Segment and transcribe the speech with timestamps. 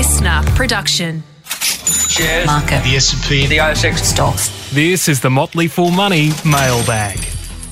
[0.00, 1.22] listener production.
[1.44, 2.46] Shares.
[2.46, 2.82] Market.
[2.84, 3.44] The S&P.
[3.44, 3.98] The ASX.
[3.98, 4.72] Stocks.
[4.72, 7.18] This is the Motley Fool Money mailbag.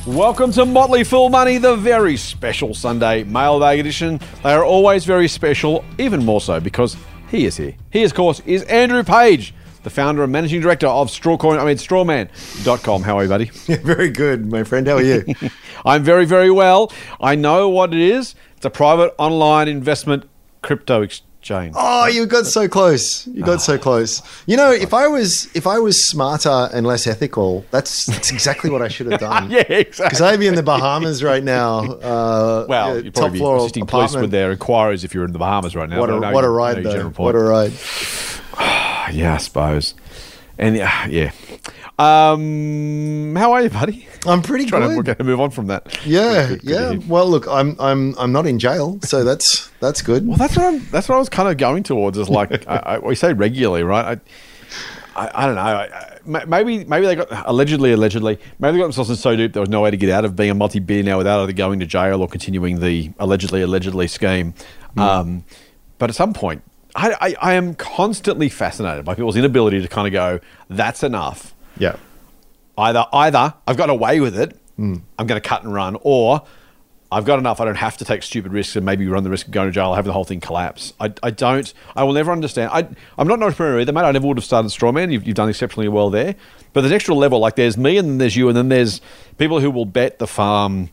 [0.06, 4.20] Welcome to Motley Fool Money, the very special Sunday mailbag edition.
[4.42, 6.98] They are always very special, even more so because
[7.30, 7.74] he is here.
[7.90, 11.78] He, of course, is Andrew Page, the founder and managing director of Strawcoin, I mean,
[11.78, 13.04] strawman.com.
[13.04, 13.44] How are you, buddy?
[13.66, 14.86] Very good, my friend.
[14.86, 15.24] How are you?
[15.86, 16.92] I'm very, very well.
[17.22, 18.34] I know what it is.
[18.58, 20.28] It's a private online investment
[20.60, 21.00] crypto
[21.40, 21.74] exchange.
[21.78, 23.26] oh, you got so close.
[23.26, 24.22] You got so close.
[24.46, 28.70] You know, if I was if I was smarter and less ethical, that's that's exactly
[28.70, 29.50] what I should have done.
[29.50, 30.04] yeah, exactly.
[30.06, 31.84] Because I'd be in the Bahamas right now.
[31.84, 35.38] Uh, Well, yeah, you'd probably be assisting police with their inquiries if you're in the
[35.38, 36.00] Bahamas right now.
[36.00, 37.08] What a what a you- I know ride though!
[37.10, 37.72] What a ride!
[39.14, 39.94] Yeah, I suppose.
[40.58, 41.30] And yeah, yeah.
[41.98, 44.06] Um, how are you, buddy?
[44.26, 45.98] I'm pretty Trying to, we're going to move on from that.
[46.06, 47.06] Yeah, Good, good yeah.
[47.08, 50.26] Well, look, I'm I'm I'm not in jail, so that's that's good.
[50.26, 50.86] Well, that's what I'm.
[50.90, 52.16] That's what I was kind of going towards.
[52.16, 54.20] Is like I, I, we say regularly, right?
[55.16, 55.60] I, I, I don't know.
[55.60, 59.60] I, maybe maybe they got allegedly allegedly maybe they got themselves in so deep there
[59.60, 62.20] was no way to get out of being a multi-billionaire without either going to jail
[62.20, 64.54] or continuing the allegedly allegedly scheme.
[64.96, 65.44] Um,
[65.98, 66.62] but at some point,
[66.94, 71.54] I, I, I am constantly fascinated by people's inability to kind of go, "That's enough."
[71.78, 71.96] Yeah.
[72.76, 76.42] either either I've got away with it, I'm going to cut and run, or
[77.10, 77.60] I've got enough.
[77.60, 79.72] I don't have to take stupid risks and maybe run the risk of going to
[79.72, 80.92] jail, having the whole thing collapse.
[81.00, 81.72] I, I don't.
[81.96, 82.70] I will never understand.
[82.72, 84.02] I, I'm not an entrepreneur either, mate.
[84.02, 85.10] I never would have started Strawman.
[85.10, 86.34] You've, you've done exceptionally well there.
[86.74, 87.38] But there's extra level.
[87.40, 89.00] Like there's me, and then there's you, and then there's
[89.38, 90.90] people who will bet the farm.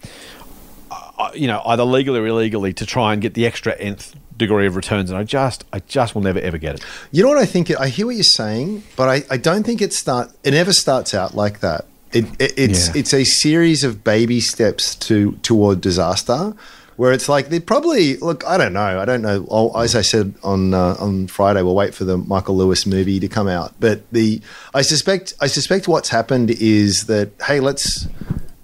[0.89, 4.67] uh, You know, either legally or illegally, to try and get the extra nth degree
[4.67, 6.86] of returns, and I just, I just will never ever get it.
[7.11, 7.72] You know what I think?
[7.80, 10.31] I hear what you're saying, but I, I don't think it start.
[10.44, 11.86] It never starts out like that.
[12.11, 12.94] It, it, it's Yeah.
[13.00, 16.53] it's a series of baby steps to toward disaster,
[16.95, 18.45] where it's like they probably look.
[18.47, 19.02] I don't know.
[19.02, 19.45] I don't know.
[19.52, 23.20] I'll, as I said on uh, on Friday, we'll wait for the Michael Lewis movie
[23.20, 23.73] to come out.
[23.80, 24.42] But the
[24.73, 28.08] I suspect I suspect what's happened is that hey, let's.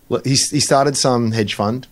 [0.09, 1.88] let- He, he started some hedge fund,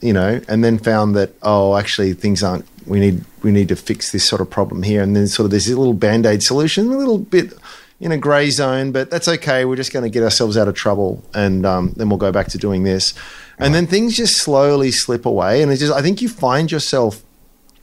[0.00, 2.66] you know, and then found that oh, actually things aren't.
[2.88, 5.50] We need we need to fix this sort of problem here, and then sort of
[5.50, 7.52] this little band aid solution, a little bit
[8.00, 9.64] in a grey zone, but that's okay.
[9.64, 12.48] We're just going to get ourselves out of trouble, and um, then we'll go back
[12.48, 13.14] to doing this,
[13.58, 17.22] and then things just slowly slip away, and it just I think you find yourself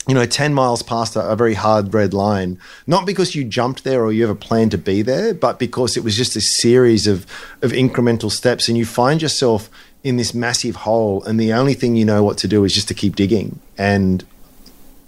[0.08, 3.84] you know, 10 miles past a, a very hard red line, not because you jumped
[3.84, 6.42] there or you have a plan to be there, but because it was just a
[6.42, 7.26] series of,
[7.62, 8.68] of incremental steps.
[8.68, 9.70] And you find yourself
[10.04, 12.88] in this massive hole, and the only thing you know what to do is just
[12.90, 13.60] to keep digging.
[13.78, 14.24] And,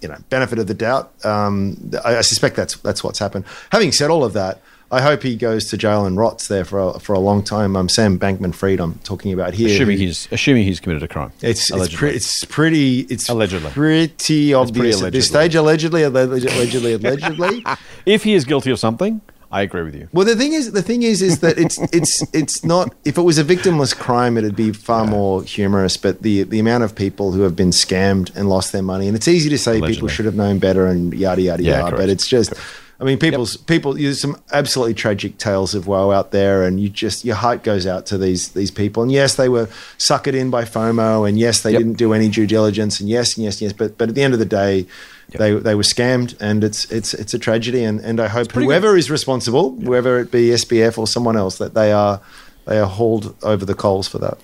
[0.01, 3.45] you know, benefit of the doubt, um, I, I suspect that's, that's what's happened.
[3.71, 6.79] Having said all of that, I hope he goes to jail and rots there for
[6.79, 7.75] a, for a long time.
[7.75, 9.67] Um, Sam Bankman Fried, I'm talking about here.
[9.67, 11.33] Assuming who- he's assuming he's committed a crime.
[11.41, 13.69] it's it's, pre- it's pretty it's Allegedly.
[13.71, 15.55] pretty obvious at this stage.
[15.55, 17.65] Allegedly, allegedly, allegedly, allegedly.
[18.05, 19.19] If he is guilty of something,
[19.51, 20.09] I agree with you.
[20.11, 22.93] well, the thing is, the thing is, is that it's it's it's not.
[23.05, 25.95] If it was a victimless crime, it'd be far more humorous.
[25.97, 29.15] But the the amount of people who have been scammed and lost their money, and
[29.15, 31.83] it's easy to say people should have known better and yada yada Yeah, yada.
[31.91, 31.97] correct.
[31.97, 32.53] But it's just.
[32.99, 33.93] I mean, people's people.
[33.93, 37.85] There's some absolutely tragic tales of woe out there, and you just your heart goes
[37.85, 39.03] out to these these people.
[39.03, 39.67] And yes, they were
[39.99, 41.79] suckered in by FOMO, and yes, they Yep.
[41.79, 43.73] didn't do any due diligence, and yes, and yes, and yes.
[43.73, 44.87] But but at the end of the day,
[45.29, 47.83] they they were scammed, and it's it's it's a tragedy.
[47.83, 51.73] And and I hope whoever is responsible, whoever it be SBF or someone else, that
[51.73, 52.21] they are
[52.65, 54.37] they are hauled over the coals for that.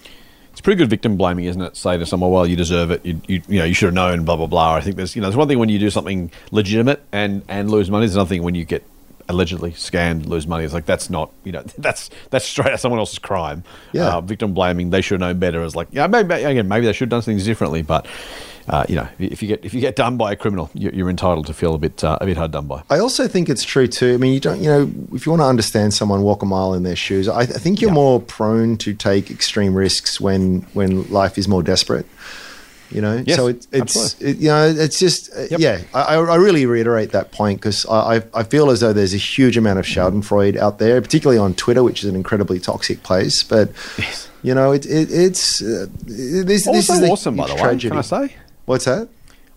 [0.51, 1.75] It's pretty good victim blaming, isn't it?
[1.75, 3.05] Say to someone, "Well, you deserve it.
[3.05, 4.75] You, you, you know, you should have known." Blah blah blah.
[4.75, 7.71] I think there's, you know, there's one thing when you do something legitimate and and
[7.71, 8.05] lose money.
[8.05, 8.85] There's another thing when you get
[9.29, 10.65] allegedly scammed, lose money.
[10.65, 13.63] It's like that's not, you know, that's that's straight out someone else's crime.
[13.93, 14.15] Yeah.
[14.17, 15.63] Uh, victim blaming, they should have known better.
[15.63, 18.07] Is like, yeah, maybe again, maybe they should have done things differently, but.
[18.67, 21.09] Uh, you know, if you get if you get done by a criminal, you're, you're
[21.09, 22.81] entitled to feel a bit uh, a bit hard done by.
[22.89, 24.13] I also think it's true too.
[24.13, 26.73] I mean, you don't, you know, if you want to understand someone, walk a mile
[26.73, 27.27] in their shoes.
[27.27, 31.61] I, I think you're more prone to take extreme risks when when life is more
[31.63, 32.05] desperate.
[32.89, 35.59] You know, Yes, so it, it's it, you know it's just uh, Yep.
[35.59, 35.81] yeah.
[35.95, 39.57] I, I really reiterate that point because I, I feel as though there's a huge
[39.57, 43.41] amount of Schadenfreude out there, particularly on Twitter, which is an incredibly toxic place.
[43.41, 43.71] But
[44.43, 47.61] you know, it, it it's uh, this, this is awesome, by the way.
[47.61, 47.89] tragedy.
[47.89, 48.35] Can I say?
[48.65, 49.09] What's that?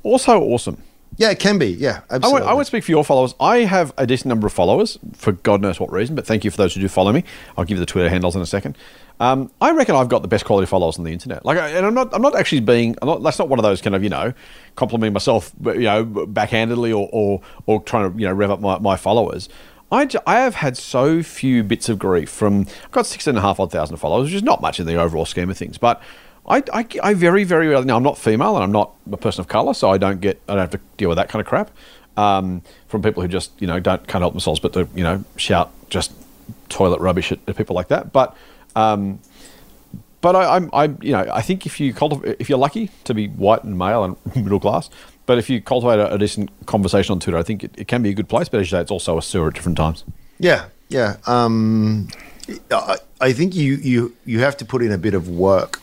[0.03, 0.83] Also awesome.
[1.19, 1.69] Yeah, it can be.
[1.69, 2.41] Yeah, I absolutely.
[2.41, 3.35] won't, I won't speak for your followers.
[3.41, 6.51] I have a decent number of followers for God knows what reason, but thank you
[6.51, 7.25] for those who do follow me.
[7.57, 8.77] I'll give you the Twitter handles in a second.
[9.19, 11.43] Um, I reckon I've got the best quality followers on the internet.
[11.47, 13.63] Like, I- and I'm not, I'm not actually being, I'm not, that's not one of
[13.63, 14.35] those kind of, you know,
[14.75, 18.79] complimenting myself, you know, backhandedly or, or, or trying to, you know, rev up my,
[18.79, 19.49] my followers.
[19.91, 23.41] I, I have had so few bits of grief from, I've got six and a
[23.41, 26.03] half odd thousand followers, which is not much in the overall scheme of things, but
[26.49, 29.41] I, I, I very, very rarely, now I'm not female and I'm not a person
[29.41, 31.47] of colour, so I don't get, I don't have to deal with that kind of
[31.47, 31.71] crap.
[32.17, 35.71] um, from people who just you know don't can't help themselves but you know shout
[35.91, 36.13] just
[36.69, 38.13] toilet rubbish at, at people like that.
[38.13, 38.37] But
[38.75, 39.21] um,
[40.21, 43.15] but I, I'm I you know I think if you cultivate if you're lucky to
[43.15, 44.91] be white and male and middle class,
[45.27, 48.03] but if you cultivate a, a decent conversation on Twitter, I think it, it can
[48.03, 48.49] be a good place.
[48.49, 50.05] But as you say, it's also a sewer at different times.
[50.39, 51.17] Yeah, yeah.
[51.27, 52.09] Um,
[52.71, 55.81] I, I think you, you you have to put in a bit of work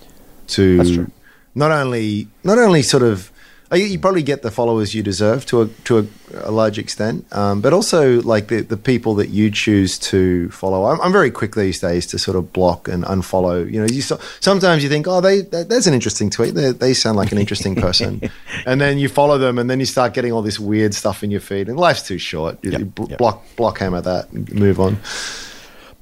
[0.48, 1.12] to
[1.56, 3.32] not only not only sort of
[3.74, 6.06] uh, you, probably get the followers you deserve to a to a,
[6.44, 10.86] a large extent, um, but also like the the people that you choose to follow.
[10.86, 13.72] I'm, I'm very quick these days to sort of block and unfollow.
[13.72, 16.54] You know, you so, sometimes you think, oh, they that, that's an interesting tweet.
[16.54, 18.30] They, they sound like an interesting person,
[18.68, 21.32] and then you follow them, and then you start getting all this weird stuff in
[21.32, 21.68] your feed.
[21.68, 22.60] And life's too short.
[22.64, 23.18] Yep, you bl- yep.
[23.18, 25.00] block block hammer that, and move on.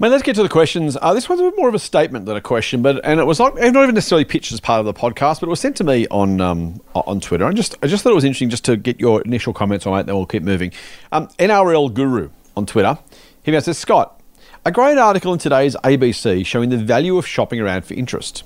[0.01, 0.98] Man, let's get to the questions.
[1.00, 3.25] Uh, this one's a bit more of a statement than a question, but and it
[3.25, 5.75] was not, not even necessarily pitched as part of the podcast, but it was sent
[5.75, 7.45] to me on um, on Twitter.
[7.45, 10.00] I just I just thought it was interesting just to get your initial comments on
[10.00, 10.71] it, then we'll keep moving.
[11.12, 12.98] Um, NRL Guru on Twitter,
[13.44, 14.19] he says Scott,
[14.65, 18.44] a great article in today's ABC showing the value of shopping around for interest.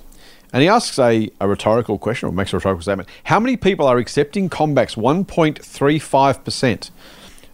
[0.52, 3.08] And he asks a, a rhetorical question, or makes a rhetorical statement.
[3.24, 6.90] How many people are accepting Combank's 1.35%?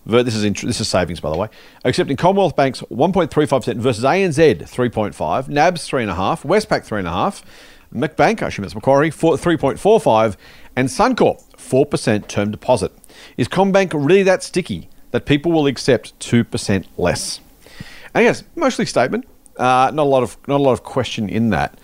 [0.05, 1.49] This is this is savings, by the way.
[1.85, 7.43] Accepting Commonwealth Bank's 1.35% versus ANZ 3.5, NAB's 3.5, Westpac 3.5,
[7.95, 10.37] McBank, I assume that's Macquarie, 4, 3.45,
[10.75, 12.93] and Suncorp 4% term deposit.
[13.37, 17.41] Is Combank really that sticky that people will accept 2% less?
[18.15, 19.27] And yes, mostly statement.
[19.57, 21.79] Uh, not a lot of not a lot of question in that.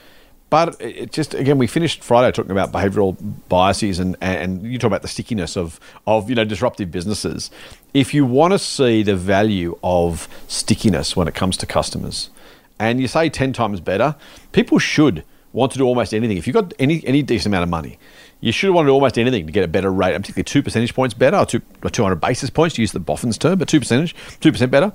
[0.51, 3.17] But it just again, we finished Friday talking about behavioural
[3.49, 7.51] biases, and, and you talk about the stickiness of of you know disruptive businesses.
[7.93, 12.31] If you want to see the value of stickiness when it comes to customers,
[12.79, 14.17] and you say ten times better,
[14.53, 15.23] people should
[15.53, 16.39] want to do almost anything.
[16.39, 17.99] If you've got any any decent amount of money,
[18.41, 20.15] you should have wanted almost anything to get a better rate.
[20.17, 23.01] Particularly two percentage points better, or two or two hundred basis points to use the
[23.01, 24.93] Boffin's term, but two percentage, two percent better.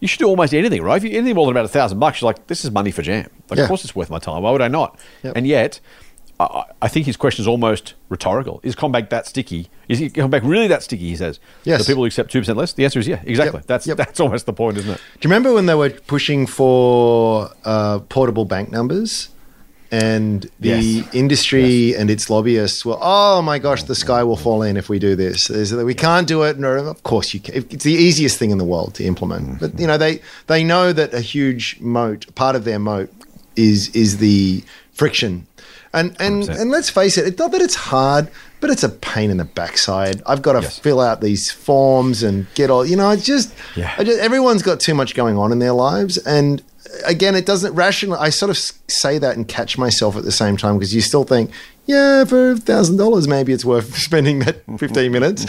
[0.00, 0.96] You should do almost anything, right?
[0.96, 3.02] If you anything more than about a thousand bucks, you're like, this is money for
[3.02, 3.30] jam.
[3.48, 3.64] Like, Yeah.
[3.64, 4.42] of course, it's worth my time.
[4.42, 4.98] Why would I not?
[5.22, 5.36] Yep.
[5.36, 5.80] And yet,
[6.38, 8.60] I- I, I think his question is almost rhetorical.
[8.62, 9.70] Is Combank that sticky?
[9.88, 11.08] Is he Combank really that sticky?
[11.08, 11.40] He says.
[11.64, 11.80] Yes.
[11.80, 12.74] The people who accept two percent less.
[12.74, 13.58] The answer is yeah, exactly.
[13.60, 13.66] Yep.
[13.66, 13.96] That's Yep.
[13.96, 14.96] that's almost the point, isn't it?
[14.98, 19.30] Do you remember when they were pushing for uh, portable bank numbers?
[19.90, 21.06] And the Yes.
[21.14, 24.98] industry and its lobbyists were, oh my gosh, the sky will fall in if we
[24.98, 25.48] do this.
[25.48, 26.58] We can't do it.
[26.58, 27.54] No, of course you can.
[27.70, 29.60] It's the easiest thing in the world to implement.
[29.60, 33.10] But you know, they they know that a huge moat, part of their moat,
[33.54, 35.46] is is the friction.
[35.92, 36.60] And and 100%.
[36.60, 38.28] and let's face it, it's not that it's hard,
[38.60, 40.20] but it's a pain in the backside.
[40.26, 40.78] I've got to Yes.
[40.78, 42.84] fill out these forms and get all.
[42.84, 43.92] You know, it's just, Yeah.
[43.96, 46.60] I just everyone's got too much going on in their lives, and
[47.04, 48.18] again, it doesn't rational.
[48.18, 51.24] I sort of say that and catch myself at the same time because you still
[51.24, 51.50] think,
[51.86, 55.46] yeah, for thousand dollars, maybe it's worth spending that fifteen minutes.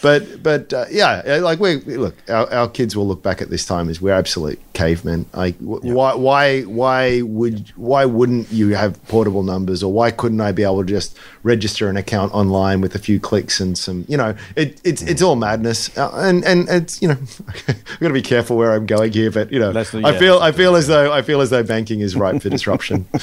[0.00, 3.66] But but uh, yeah, like we look, our, our kids will look back at this
[3.66, 5.26] time as we're absolute cavemen.
[5.32, 10.40] Like wh- why why why would why wouldn't you have portable numbers, or why couldn't
[10.40, 14.04] I be able to just register an account online with a few clicks and some,
[14.08, 17.16] you know, it, it's it's all madness, uh, and and it's you know,
[17.68, 19.72] I've got to be careful where I'm going here, but you know,
[20.14, 23.06] I feel I feel as though I feel as though banking is ripe for disruption.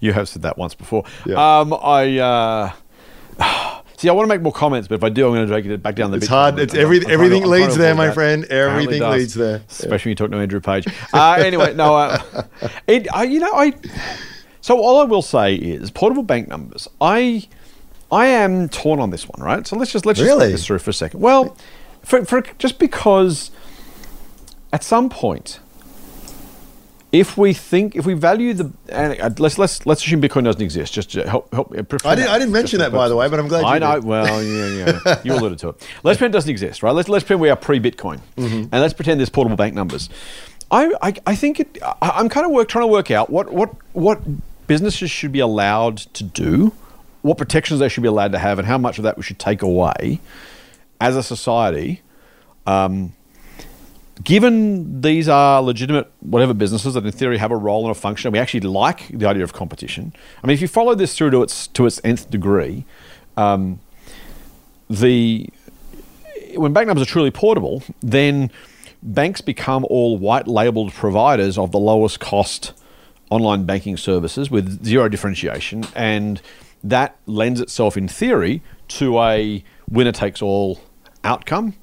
[0.00, 1.04] You have said that once before.
[1.24, 1.34] Yeah.
[1.34, 4.08] Um, I uh, see.
[4.08, 5.82] I want to make more comments, but if I do, I'm going to drag it
[5.82, 6.16] back down the.
[6.18, 6.58] It's hard.
[6.58, 8.14] It's I'm every- everything I'm trying to leads there, my that.
[8.14, 8.44] friend.
[8.46, 9.62] Everything leads there.
[9.68, 10.86] Especially when you talk to Andrew Page.
[11.14, 11.94] Uh, anyway, no.
[11.94, 12.22] Uh,
[12.86, 13.74] it, I, you know, I.
[14.60, 16.88] So all I will say is portable bank numbers.
[17.00, 17.48] I,
[18.10, 19.66] I am torn on this one, right?
[19.66, 20.52] So let's just let's just Really?
[20.52, 21.20] this through for a second.
[21.20, 21.56] Well,
[22.02, 23.50] for, for just because,
[24.72, 25.60] at some point,
[27.12, 30.62] if we think if we value the and uh, let's let's let's assume Bitcoin doesn't
[30.62, 30.94] exist.
[30.94, 31.70] Just to help help.
[31.72, 33.78] uh, I didn't- I didn't mention that, by the way, but I'm glad you I
[33.78, 33.94] know.
[33.96, 34.04] did.
[34.04, 35.20] Well, yeah, yeah.
[35.24, 35.88] You alluded to it.
[36.02, 36.92] Let's pretend it doesn't exist, right?
[36.92, 38.54] Let's let's pretend we are pre-Bitcoin, Mm-hmm.
[38.72, 40.08] and let's pretend there's portable bank numbers.
[40.70, 41.78] I I, I think it.
[41.82, 44.20] I, I'm kind of work trying to work out what what what
[44.66, 46.72] businesses should be allowed to do,
[47.20, 49.38] what protections they should be allowed to have, and how much of that we should
[49.38, 50.18] take away
[50.98, 52.00] as a society.
[52.66, 53.12] Um,
[54.22, 58.28] given these are legitimate whatever businesses that in theory have a role and a function
[58.28, 61.30] and we actually like the idea of competition i mean if you follow this through
[61.30, 62.84] to its to its nth degree
[63.36, 63.80] um,
[64.90, 65.48] the
[66.54, 68.50] when bank numbers are truly portable then
[69.02, 72.72] banks become all white labeled providers of the lowest cost
[73.30, 76.42] online banking services with zero differentiation and
[76.84, 80.78] that lends itself in theory to a winner takes all
[81.24, 81.74] outcome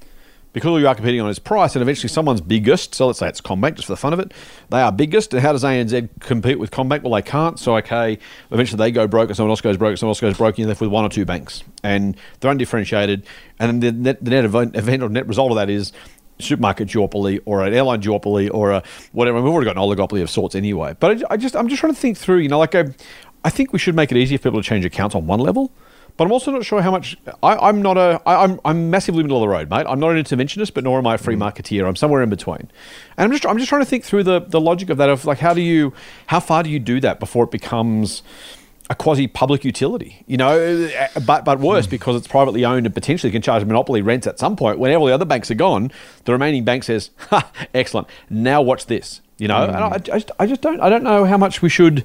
[0.53, 2.95] because all you are competing on is price, and eventually someone's biggest.
[2.95, 4.33] So let's say it's Combank, just for the fun of it.
[4.69, 7.03] They are biggest, and how does ANZ compete with Combank?
[7.03, 7.59] Well, they can't.
[7.59, 8.17] So okay,
[8.51, 10.67] eventually they go broke, and someone else goes broke, someone else goes broke, and you're
[10.67, 13.25] left with one or two banks, and they're undifferentiated.
[13.59, 15.91] And the net, the net event, event or net result of that is
[16.39, 19.41] supermarket duopoly or an airline duopoly or a whatever.
[19.41, 20.95] We've already got an oligopoly of sorts anyway.
[20.99, 22.37] But I, I just I'm just trying to think through.
[22.37, 22.85] You know, like I,
[23.43, 25.71] I think we should make it easier for people to change accounts on one level.
[26.19, 27.15] But I'm also not sure how much.
[27.41, 28.21] I, I'm not a.
[28.25, 29.85] I, I'm I'm massively middle of the road, mate.
[29.87, 31.39] I'm not an interventionist, but nor am I a free mm.
[31.39, 31.87] marketeer.
[31.87, 32.69] I'm somewhere in between,
[33.15, 35.07] and I'm just I'm just trying to think through the the logic of that.
[35.07, 35.93] Of like, how do you,
[36.27, 38.21] how far do you do that before it becomes
[38.89, 41.91] a quasi public utility, you know, uh, but but worse mm.
[41.91, 45.05] because it's privately owned and potentially can charge monopoly rents at some point when all
[45.05, 45.89] the other banks are gone.
[46.25, 49.63] The remaining bank says, ha, "Excellent, now watch this," you know.
[49.63, 50.03] And I, I, mm.
[50.03, 52.03] just, I just don't I don't know how much we should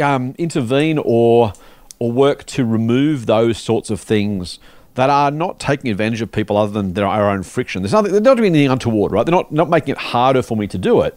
[0.00, 1.52] um, intervene or
[1.98, 4.58] or work to remove those sorts of things
[4.94, 7.82] that are not taking advantage of people other than their own friction.
[7.82, 9.24] There's nothing, they're not doing anything untoward, right?
[9.24, 11.16] They're not not making it harder for me to do it.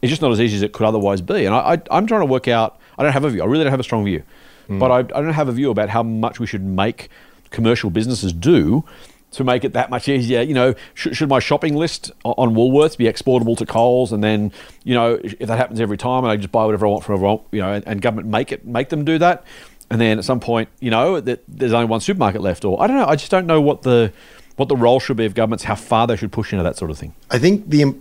[0.00, 1.44] It's just not as easy as it could otherwise be.
[1.44, 2.78] And I, I, I'm trying to work out.
[2.96, 3.42] I don't have a view.
[3.42, 4.22] I really don't have a strong view,
[4.68, 4.78] hmm.
[4.78, 7.08] but I, I don't have a view about how much we should make
[7.50, 8.84] commercial businesses do
[9.32, 10.42] to make it that much easier.
[10.42, 14.52] You know, should, should my shopping list on Woolworths be exportable to Coles, and then
[14.84, 17.16] you know if that happens every time, and I just buy whatever I want from
[17.16, 19.44] everyone, you know, and, and government make it make them do that,
[19.90, 22.86] and then at some point, you know, that there's only one supermarket left, or I
[22.86, 23.06] don't know.
[23.06, 24.12] I just don't know what the
[24.56, 26.90] what the role should be of governments, how far they should push into that sort
[26.90, 27.14] of thing.
[27.30, 27.94] I think the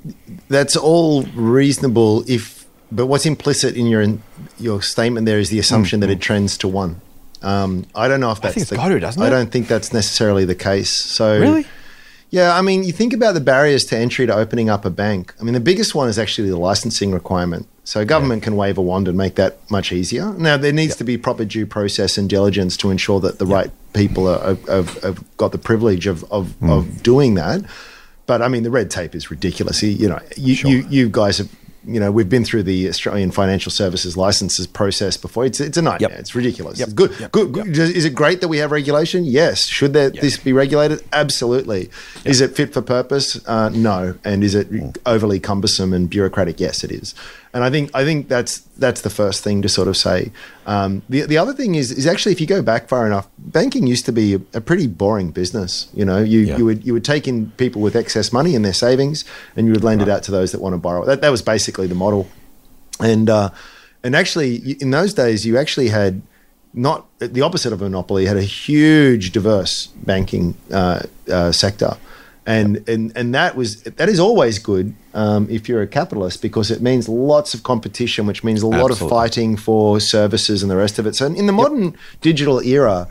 [0.48, 4.06] that's all reasonable if, but what's implicit in your
[4.58, 7.02] your statement there is the assumption that it trends to one.
[7.42, 9.68] Um, I don't know if that's think it's the, got to, doesn't I don't think
[9.68, 10.90] that's necessarily the case.
[10.90, 11.68] So Really?
[12.36, 15.34] Yeah, I mean, you think about the barriers to entry to opening up a bank.
[15.40, 17.66] I mean, the biggest one is actually the licensing requirement.
[17.86, 20.34] So government can wave a wand and make that much easier.
[20.34, 23.72] Now there needs to be proper due process and diligence to ensure that the right
[23.94, 26.70] people are, have, have got the privilege of, of, Hmm.
[26.72, 27.62] of doing that.
[28.26, 29.82] But I mean, the red tape is ridiculous.
[29.84, 31.50] You, you know, you, you you guys have.
[31.88, 35.46] You know, we've been through the Australian Financial Services licenses process before.
[35.46, 36.10] It's it's a nightmare.
[36.12, 36.20] Yep.
[36.20, 36.80] It's ridiculous.
[36.80, 36.88] Yep.
[36.88, 37.20] It's good.
[37.20, 37.32] Yep.
[37.32, 37.54] Good.
[37.54, 37.78] good.
[37.78, 39.26] Is it great that we have regulation?
[39.26, 39.66] Yes.
[39.66, 41.04] Should there, this be regulated?
[41.14, 41.90] Absolutely.
[42.24, 43.40] Is it fit for purpose?
[43.48, 44.16] Uh, no.
[44.24, 44.68] And is it
[45.06, 46.60] overly cumbersome and bureaucratic?
[46.60, 47.14] Yes, it is.
[47.56, 50.32] And I think I think that's that's the first thing to sort of say.
[50.68, 53.88] Um, the the other thing is is actually if you go back far enough, banking
[53.88, 55.88] used to be a, a pretty boring business.
[55.94, 56.58] You know, you, Yeah.
[56.58, 59.24] you would you would take in people with excess money in their savings,
[59.56, 61.06] and you would lend it out to those that want to borrow.
[61.06, 62.28] That that was basically the model.
[63.00, 63.50] And uh,
[64.04, 66.22] and actually, in those days, you actually had
[66.74, 68.26] not the opposite of a monopoly.
[68.26, 71.00] Had a huge, diverse banking uh,
[71.32, 71.96] uh, sector,
[72.46, 76.70] and and and that was that is always good um, if you're a capitalist because
[76.70, 80.76] it means lots of competition, which means a lot of fighting for services and the
[80.76, 81.16] rest of it.
[81.16, 83.08] So in the modern digital era,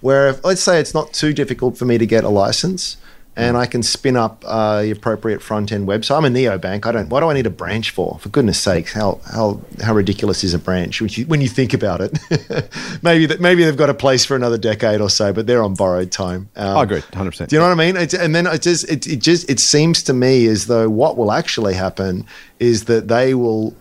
[0.00, 2.96] where if, let's say it's not too difficult for me to get a license.
[3.34, 6.18] And I can spin up uh, the appropriate front end website.
[6.18, 6.84] I'm a neobank.
[6.84, 7.08] I don't.
[7.08, 8.18] What do I need a branch for?
[8.20, 11.72] For goodness sakes, how how how ridiculous is a branch when you, when you think
[11.72, 12.18] about it?
[13.02, 15.74] maybe that maybe they've got a place for another decade or so, but they're on
[15.74, 16.50] borrowed time.
[16.56, 17.48] Um, I agree, 100%.
[17.48, 17.96] Do you know what I mean?
[17.96, 21.16] It's, and then it just it, it just it seems to me as though what
[21.16, 22.26] will actually happen
[22.60, 23.74] is that they will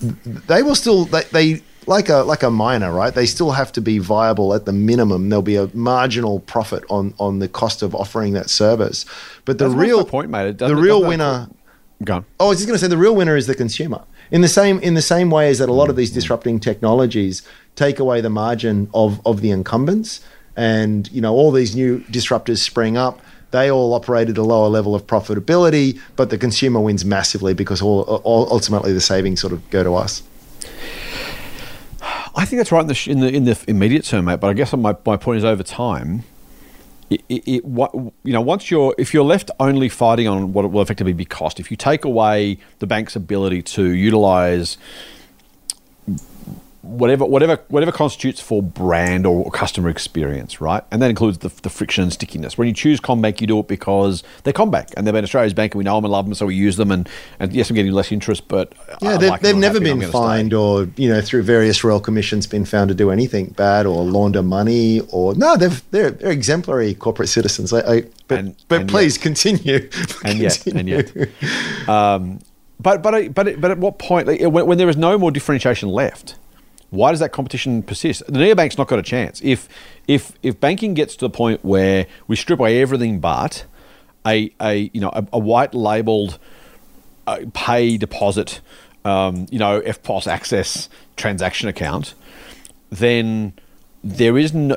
[0.00, 3.14] they will still they, they like a like a miner, right?
[3.14, 5.28] They still have to be viable at the minimum.
[5.28, 9.04] There'll be a marginal profit on on the cost of offering that service.
[9.44, 10.58] But the That's real point, mate.
[10.58, 11.48] The real winner.
[12.02, 12.24] Go on.
[12.38, 14.02] Oh, I was just going to say the real winner is the consumer.
[14.30, 17.42] In the same in the same way as that a lot of these disrupting technologies
[17.76, 20.20] take away the margin of of the incumbents,
[20.56, 23.20] and you know all these new disruptors spring up.
[23.50, 27.82] They all operate at a lower level of profitability, but the consumer wins massively because
[27.82, 30.22] all, all ultimately the savings sort of go to us.
[32.34, 34.40] I think that's right in the in the in the immediate term, mate.
[34.40, 36.22] But I guess my, my point is over time.
[37.08, 40.64] It, it, it what you know once you're if you're left only fighting on what
[40.64, 44.78] it will effectively be cost if you take away the bank's ability to utilize
[46.82, 50.82] whatever whatever whatever constitutes for brand or customer experience, right?
[50.90, 52.56] And that includes the, the friction and stickiness.
[52.56, 55.74] When you choose Combank, you do it because they're Combank and they've been Australia's bank
[55.74, 56.90] and we know them and love them, so we use them.
[56.90, 57.06] And,
[57.38, 58.72] and yes, I'm getting less interest, but
[59.02, 60.18] Yeah, like they've never happy, been gonna stay.
[60.18, 64.02] fined or you know through various royal commissions been found to do anything bad or
[64.04, 67.72] launder money or no, they've they're, they're exemplary corporate citizens.
[67.74, 69.88] I, I but And- but and please continue.
[70.24, 71.02] and yet, and Continue.
[71.14, 71.88] yet.
[71.88, 72.40] Um,
[72.78, 75.90] but but but but at what point, like, when, when there is no more differentiation
[75.90, 76.36] left,
[76.90, 78.22] why does that competition persist?
[78.26, 79.40] The neobank's not got a chance.
[79.42, 79.68] If
[80.06, 83.64] if if banking gets to the point where we strip away everything but
[84.26, 86.38] a a you know a, a white labeled
[87.26, 88.60] uh, pay deposit,
[89.04, 92.14] um, you know, EFTPOS access transaction account,
[92.90, 93.52] then
[94.02, 94.76] there is no.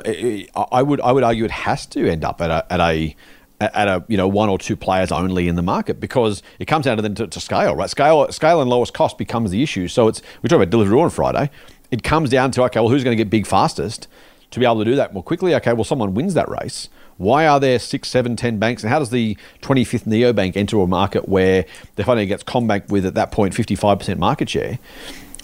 [0.70, 3.16] I would I would argue it has to end up at a at a
[3.60, 6.84] at, a you know one or two players only in the market because it comes
[6.84, 7.90] down to then to, to scale, right?
[7.90, 9.88] Scale, scale, and lowest cost becomes the issue.
[9.88, 11.50] So it's we talk about delivery on Friday.
[11.94, 14.08] It comes down to okay, well, who's going to get big fastest
[14.50, 15.54] to be able to do that more quickly?
[15.54, 16.88] Okay, well, someone wins that race.
[17.18, 18.82] Why are there six, seven, ten banks?
[18.82, 21.64] And how does the 25th neobank enter a market where
[21.96, 24.80] finding it gets CommBank with at that point 55% market share?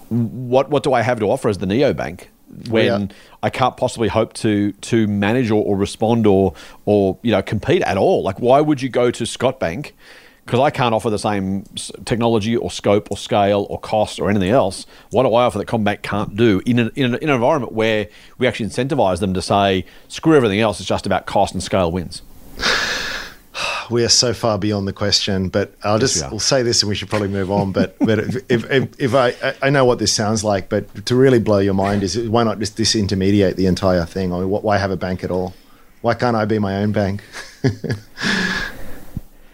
[0.09, 2.26] What what do I have to offer as the neobank
[2.69, 3.07] when Yeah.
[3.45, 6.54] I can't possibly hope to to manage or, or respond or
[6.85, 8.25] or you know compete at all?
[8.25, 9.95] Like, why would you go to Scott Bank?
[10.50, 11.62] Because I can't offer the same
[12.07, 14.85] technology or scope or scale or cost or anything else.
[15.11, 17.73] What do I offer that Combank can't do in an, in, an, in an environment
[17.73, 21.62] where we actually incentivize them to say, screw everything else, it's just about cost and
[21.62, 22.23] scale wins?
[23.92, 26.83] we are so far beyond the question, but I'll Yes, just we we'll say this
[26.83, 27.71] and we should probably move on.
[27.71, 31.38] But but if, if, if, I- I know what this sounds like, but to really
[31.38, 34.33] blow your mind is why not just disintermediate the entire thing?
[34.33, 35.54] I mean, why have a bank at all?
[36.00, 37.23] Why can't I be my own bank?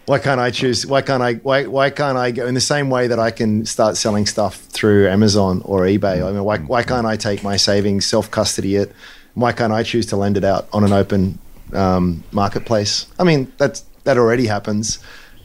[0.07, 0.87] why can't I choose?
[0.87, 1.33] Why can't I?
[1.33, 4.55] Why why can't I go in the same way that I can start selling stuff
[4.55, 6.25] through Amazon or eBay?
[6.25, 8.93] I mean, why why can't I take my savings, self custody it?
[9.33, 11.39] Why can't I choose to lend it out on an open
[11.73, 13.05] um, marketplace?
[13.19, 14.99] I mean, that's that already happens,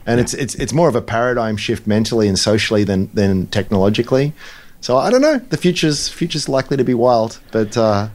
[0.07, 4.33] and it's it's it's more of a paradigm shift mentally and socially than than technologically.
[4.81, 5.39] So I don't know.
[5.39, 8.11] The future's future's likely to be wild, but uh,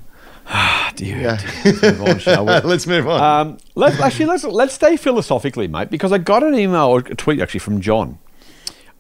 [0.95, 1.41] Dear, Yeah.
[1.65, 2.51] let's move on, shall we?
[2.69, 3.21] let's move on.
[3.21, 7.15] Um, let's actually let's let's stay philosophically, mate, because I got an email or a
[7.15, 8.17] tweet actually from John,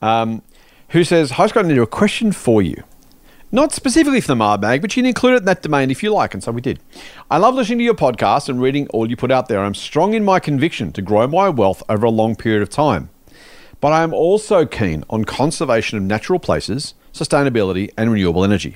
[0.01, 0.41] um,
[0.89, 2.83] who says, "Hi, Scott, I need a question for you."
[3.49, 6.11] Not specifically for the Mailbag, but you can include it in that domain if you
[6.11, 6.81] like, and so we did.
[7.31, 9.63] I love listening to your podcast and reading all you put out there.
[9.63, 13.09] I'm strong in my conviction to grow my wealth over a long period of time.
[13.79, 18.75] But I am also keen on conservation of natural places, sustainability, and renewable energy.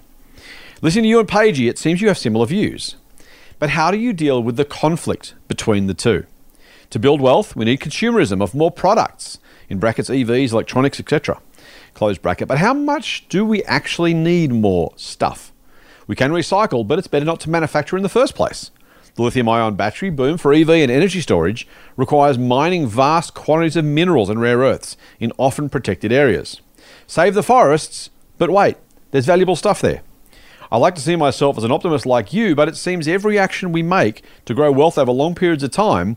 [0.83, 2.95] Listening to you and Pagey, it seems you have similar views.
[3.59, 6.25] But how do you deal with the conflict between the two?
[6.89, 9.37] To build wealth, we need consumerism of more products,
[9.69, 11.39] in brackets EVs, electronics, etc.
[11.93, 12.47] Close bracket.
[12.47, 15.53] But how much do we actually need more stuff?
[16.07, 18.71] We can recycle, but it's better not to manufacture in the first place.
[19.13, 23.85] The lithium ion battery boom for EV and energy storage requires mining vast quantities of
[23.85, 26.59] minerals and rare earths in often protected areas.
[27.05, 28.77] Save the forests, but wait,
[29.11, 30.01] there's valuable stuff there.
[30.71, 33.73] I like to see myself as an optimist like you, but it seems every action
[33.73, 36.15] we make to grow wealth over long periods of time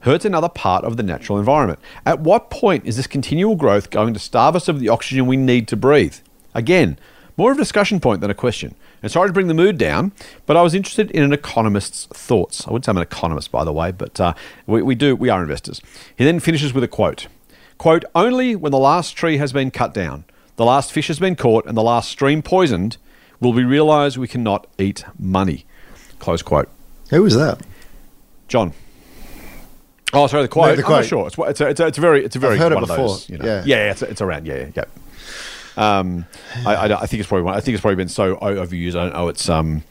[0.00, 1.78] hurts another part of the natural environment.
[2.04, 5.36] At what point is this continual growth going to starve us of the oxygen we
[5.36, 6.16] need to breathe?
[6.52, 6.98] Again,
[7.36, 8.74] more of a discussion point than a question.
[9.04, 10.12] And sorry to bring the mood down,
[10.46, 12.66] but I was interested in an economist's thoughts.
[12.66, 14.34] I wouldn't say I'm an economist, by the way, but uh,
[14.66, 15.80] we, we do we are investors.
[16.16, 17.28] He then finishes with a quote.
[17.78, 20.24] Quote, only when the last tree has been cut down,
[20.56, 22.96] the last fish has been caught, and the last stream poisoned,
[23.42, 25.66] will we realize we cannot eat money.
[26.18, 26.68] Close quote.
[27.10, 27.60] Who was that?
[28.48, 28.72] John.
[30.14, 30.68] Oh, sorry, the quote.
[30.68, 31.00] No, the I'm quote.
[31.00, 31.26] not sure.
[31.26, 32.88] It's, it's, a, it's, a, it's a very, it's a very I've heard it of
[32.88, 33.32] those, before.
[33.36, 33.44] you know.
[33.44, 33.62] Yeah.
[33.66, 34.46] yeah, it's, it's around.
[34.46, 34.84] Yeah, yeah,
[35.76, 35.98] yeah.
[35.98, 36.26] Um,
[36.66, 37.54] I, I, I think it's probably one.
[37.54, 38.90] I think it's probably been so overused.
[38.90, 39.28] I don't know.
[39.28, 39.84] It's um,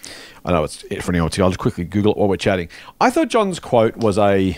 [0.45, 1.43] I know it's it for anyone to.
[1.43, 2.69] I'll just quickly Google it while we're chatting.
[2.99, 4.57] I thought John's quote was a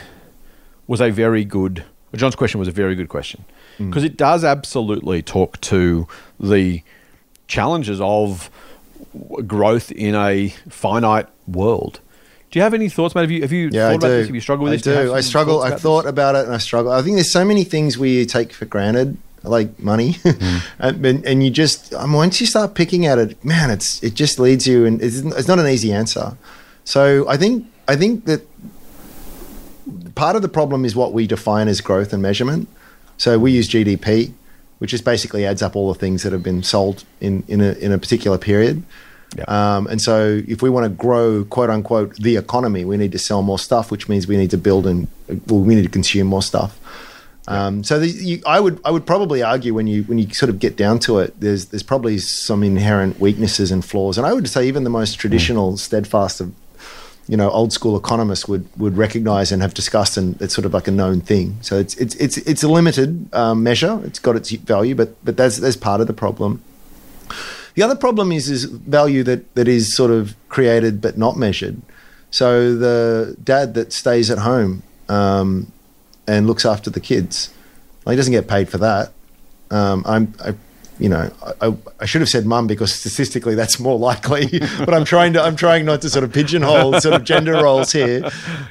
[0.88, 1.86] was a very good.
[2.14, 3.44] John's question was a very good question
[3.80, 3.90] Mm.
[3.90, 6.08] because it does absolutely talk to
[6.40, 6.84] the
[7.48, 8.52] challenges of
[9.48, 12.00] growth in a finite world.
[12.52, 13.22] Do you have any thoughts, mate?
[13.22, 14.18] Have you have you Yeah, thought I about do.
[14.18, 14.28] this?
[14.28, 14.86] Have you struggled with I this?
[14.86, 15.14] you have do.
[15.16, 15.62] I struggle.
[15.64, 16.10] I've thought this?
[16.10, 16.92] about it and I struggle.
[16.92, 20.58] I think there's so many things we take for granted, like money, Hmm.
[20.80, 24.02] and, and and you just I mean, once you start picking at it, man, it's
[24.04, 26.38] it just leads you, and it's, it's not an easy answer.
[26.84, 28.42] So I think I think that
[30.16, 32.68] part of the problem is what we define as growth and measurement.
[33.18, 34.34] So we use GDP,
[34.84, 37.72] which just basically adds up all the things that have been sold in in a
[37.76, 38.84] in a particular period.
[39.38, 39.46] Yeah.
[39.48, 43.18] Um, and so, if we want to grow, quote unquote, the economy, we need to
[43.18, 45.08] sell more stuff, which means we need to build and
[45.48, 46.78] well, we need to consume more stuff.
[47.48, 50.50] Um, so, the, you, I would I would probably argue when you when you sort
[50.50, 54.34] of get down to it, there's there's probably some inherent weaknesses and flaws, and I
[54.34, 56.54] would say even the most traditional, steadfast of
[57.28, 60.74] you know old school economists would would recognize and have discussed, and it's sort of
[60.74, 61.58] like a known thing.
[61.62, 64.02] So it's it's it's it's a limited um, measure.
[64.04, 66.62] It's got its value, but but that's that's part of the problem.
[67.76, 71.82] The other problem is is value that that is sort of created but not measured.
[72.30, 75.72] So the dad that stays at home um,
[76.28, 77.54] and looks after the kids,
[78.04, 79.12] well, he doesn't get paid for that.
[79.70, 80.56] Um, I'm, I,
[81.00, 84.60] you know, I, I- should have said mum because statistically that's more likely.
[84.80, 87.92] but I'm trying to I'm trying not to sort of pigeonhole sort of gender roles
[87.92, 88.30] here.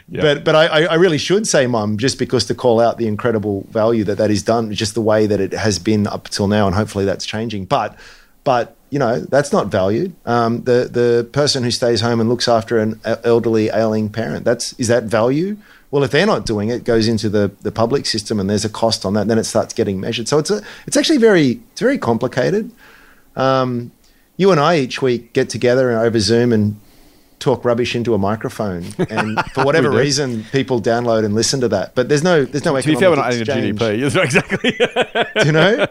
[0.08, 3.06] But but I, I I really should say mum just because to call out the
[3.06, 6.48] incredible value that that is done, just the way that it has been up till
[6.48, 7.64] now, and hopefully that's changing.
[7.64, 7.96] But
[8.44, 10.14] but you know that's not valued.
[10.26, 14.72] Um, the the person who stays home and looks after an elderly ailing parent that's
[14.74, 15.56] is that value?
[15.92, 18.64] Well, if they're not doing it, it goes into the, the public system and there's
[18.64, 19.28] a cost on that.
[19.28, 20.26] Then it starts getting measured.
[20.26, 22.72] So it's a, it's actually very it's very complicated.
[23.36, 23.92] Um,
[24.38, 26.80] you and I each week get together over Zoom and
[27.42, 31.94] talk rubbish into a microphone, and for whatever reason, people download and listen to that.
[31.94, 34.02] But there's no there's no To be fair, we're not adding a GDP.
[34.24, 34.78] exactly.
[35.44, 35.86] you know.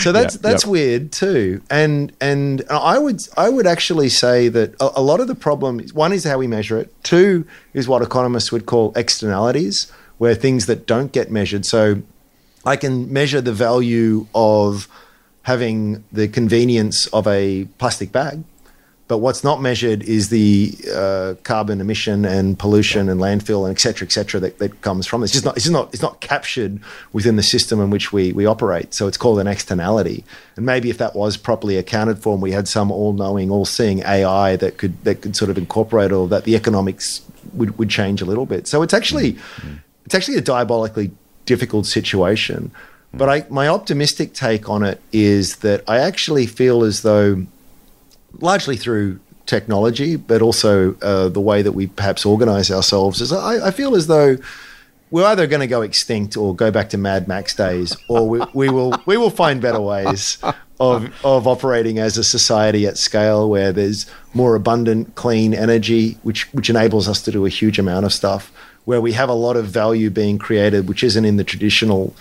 [0.00, 0.70] So that's Yeah, that's yep.
[0.70, 1.62] weird too.
[1.70, 5.80] And and I would I would actually say that a, a lot of the problem
[5.92, 6.92] one is how we measure it.
[7.04, 11.64] Two is what economists would call externalities, where things that don't get measured.
[11.64, 12.02] So
[12.66, 14.88] I can measure the value of
[15.42, 18.44] having the convenience of a plastic bag,
[19.10, 23.80] but what's not measured is the uh, carbon emission and pollution and landfill and et
[23.80, 25.24] cetera, et cetera that, that comes from it.
[25.24, 26.78] It's just not, it's just not, it's not captured
[27.12, 28.94] within the system in which we, we operate.
[28.94, 30.22] So it's called an externality.
[30.54, 34.54] And maybe if that was properly accounted for and we had some all-knowing, all-seeing AI
[34.54, 37.20] that could, that could sort of incorporate all that, the economics
[37.52, 38.68] would, would change a little bit.
[38.68, 39.38] So it's actually, mm.
[39.38, 39.80] Mm.
[40.06, 41.10] it's actually a diabolically
[41.46, 42.70] difficult situation.
[43.12, 43.18] Mm.
[43.18, 47.44] But I, my optimistic take on it is that I actually feel as though,
[48.38, 53.68] largely through technology, but also uh, the way that we perhaps organize ourselves, is I,
[53.68, 54.36] I feel as though
[55.10, 58.40] we're either going to go extinct or go back to Mad Max days, or we,
[58.54, 60.38] we will we will find better ways
[60.78, 66.52] of of operating as a society at scale where there's more abundant, clean energy, which
[66.54, 68.52] which enables us to do a huge amount of stuff.
[68.84, 72.14] Where we have a lot of value being created, which isn't in the traditional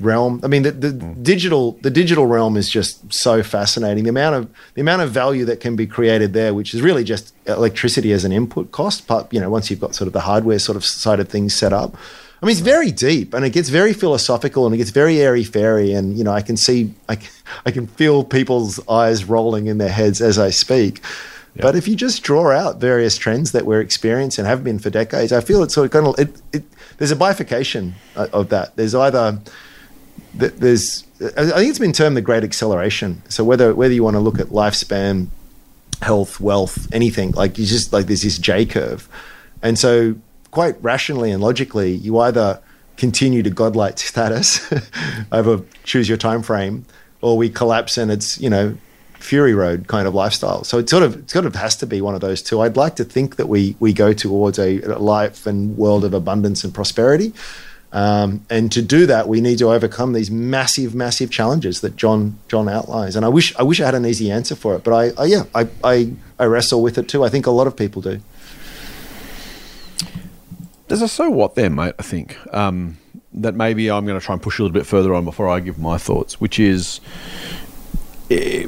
[0.00, 0.40] realm.
[0.42, 4.04] I mean, the, the digital the digital realm is just so fascinating.
[4.04, 7.04] The amount of the amount of value that can be created there, which is really
[7.04, 9.06] just electricity as an input cost.
[9.06, 11.54] But you know, once you've got sort of the hardware sort of side of things
[11.54, 11.94] set up,
[12.42, 15.44] I mean, it's very deep and it gets very philosophical and it gets very airy
[15.44, 15.92] fairy.
[15.92, 17.30] And you know, I can see, I, can-
[17.66, 21.02] I can feel people's eyes rolling in their heads as I speak.
[21.56, 24.88] But if you just draw out various trends that we're experiencing and have been for
[24.88, 26.64] decades, I feel it's sort of kind of it, it,
[26.96, 28.76] there's a bifurcation uh, of that.
[28.76, 29.56] There's either th-
[30.34, 33.22] there's I think it's been termed the great acceleration.
[33.28, 35.28] So whether whether you want to look at lifespan,
[36.00, 39.08] health, wealth, anything like you just like there's this J curve,
[39.62, 40.16] and so
[40.50, 42.60] quite rationally and logically, you either
[42.96, 44.72] continue to godlike status
[45.32, 46.86] over choose your time frame,
[47.20, 48.76] or we collapse and it's you know
[49.14, 50.64] fury road kind of lifestyle.
[50.64, 52.60] So it sort of it sort of has to be one of those two.
[52.60, 56.14] I'd like to think that we we go towards a, a life and world of
[56.14, 57.34] abundance and prosperity.
[57.92, 62.38] Um, and to do that, we need to overcome these massive, massive challenges that John
[62.46, 63.16] John outlines.
[63.16, 65.24] And I wish I wish I had an easy answer for it, but I, I
[65.26, 67.24] yeah, I, I I wrestle with it too.
[67.24, 68.20] I think a lot of people do.
[70.86, 71.94] There's a so what there, mate.
[71.98, 72.98] I think um,
[73.32, 75.60] that maybe I'm going to try and push a little bit further on before I
[75.60, 77.00] give my thoughts, which is,
[78.30, 78.66] eh,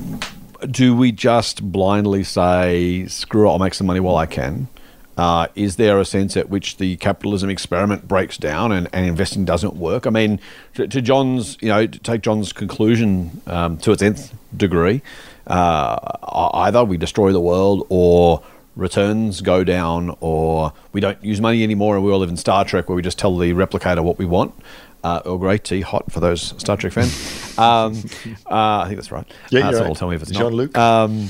[0.71, 4.69] do we just blindly say, "Screw it, I'll make some money while I can"?
[5.17, 9.45] Uh, is there a sense at which the capitalism experiment breaks down and, and investing
[9.45, 10.07] doesn't work?
[10.07, 10.41] I mean,
[10.75, 15.03] to, to John's, you know, to take John's conclusion um, to its nth degree,
[15.47, 15.99] uh,
[16.55, 18.43] either we destroy the world or
[18.75, 22.65] returns go down, or we don't use money anymore, and we all live in Star
[22.65, 24.55] Trek, where we just tell the replicator what we want.
[25.05, 27.59] Uh, Earl Grey tea, hot for those Star Trek fans.
[27.59, 27.93] Um,
[28.51, 29.27] uh, I think that's right.
[29.51, 29.89] Yeah, uh, you're so right.
[29.89, 30.41] will tell me if it's not.
[30.41, 30.79] Jean-Luc.
[30.79, 31.29] Um,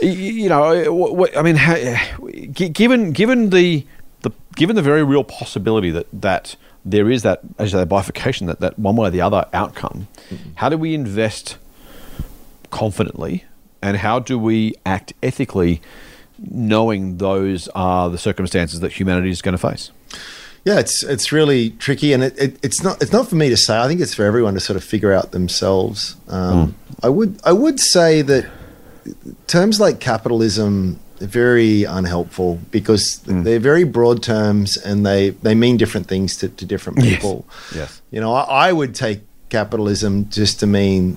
[0.00, 1.76] you know, uh, what, what, I mean, how,
[2.52, 3.86] given given the
[4.22, 8.60] the given the very real possibility that that there is that as say, bifurcation that
[8.60, 10.50] that one way or the other outcome, mm-hmm.
[10.56, 11.56] how do we invest
[12.70, 13.44] confidently,
[13.80, 15.80] and how do we act ethically,
[16.38, 19.90] knowing those are the circumstances that humanity is going to face?
[20.64, 23.56] Yeah, it's it's really tricky, and it, it, it's not it's not for me to
[23.56, 23.78] say.
[23.78, 26.16] I think it's for everyone to sort of figure out themselves.
[26.28, 26.94] Um, hmm.
[27.02, 28.50] I would I would say that
[29.46, 35.76] terms like capitalism are very unhelpful because they're very broad terms and they, they mean
[35.76, 37.46] different things to, to different people.
[37.74, 38.02] Yes.
[38.10, 41.16] You know, I, I would take capitalism just to mean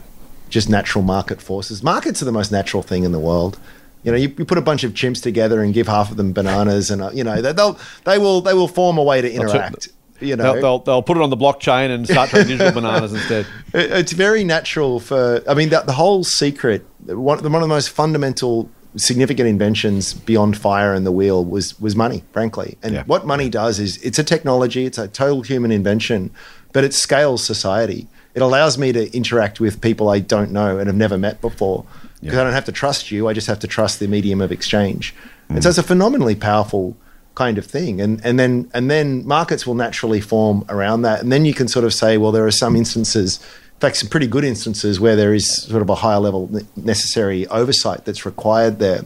[0.49, 1.83] just natural market forces.
[1.83, 3.59] Markets are the most natural thing in the world.
[4.03, 6.31] You know, you, you put a bunch of chimps together and give half of them
[6.31, 9.29] bananas, and uh, you know they, they'll they will they will form a way to
[9.29, 9.89] interact.
[10.19, 13.13] You know, They'll, they'll, they'll put it on the blockchain and start trading digital bananas
[13.13, 13.45] instead.
[13.73, 15.43] it's very natural for.
[15.47, 20.57] I mean, that the whole secret, one, one of the most fundamental, significant inventions beyond
[20.57, 22.77] fire and the wheel was was money, frankly.
[22.81, 23.03] And Yeah.
[23.05, 26.31] what money does is it's a technology, it's a total human invention,
[26.73, 28.07] but it scales society.
[28.33, 31.85] It allows me to interact with people I don't know and have never met before
[32.21, 32.41] because Yeah.
[32.41, 33.27] I don't have to trust you.
[33.27, 35.13] I just have to trust the medium of exchange.
[35.49, 35.63] And mm.
[35.63, 36.95] so it's a phenomenally powerful
[37.37, 38.01] kind of thing.
[38.01, 41.21] And and then and then markets will naturally form around that.
[41.21, 43.39] And then you can sort of say, well, there are some instances
[43.77, 47.45] in fact, some pretty good instances where there is sort of a higher level necessary
[47.49, 49.01] oversight that's required there.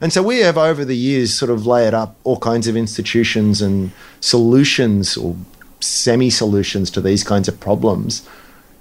[0.00, 3.60] And so we have over the years sort of layered up all kinds of institutions
[3.60, 5.36] and solutions or
[5.80, 8.26] semi solutions to these kinds of problems.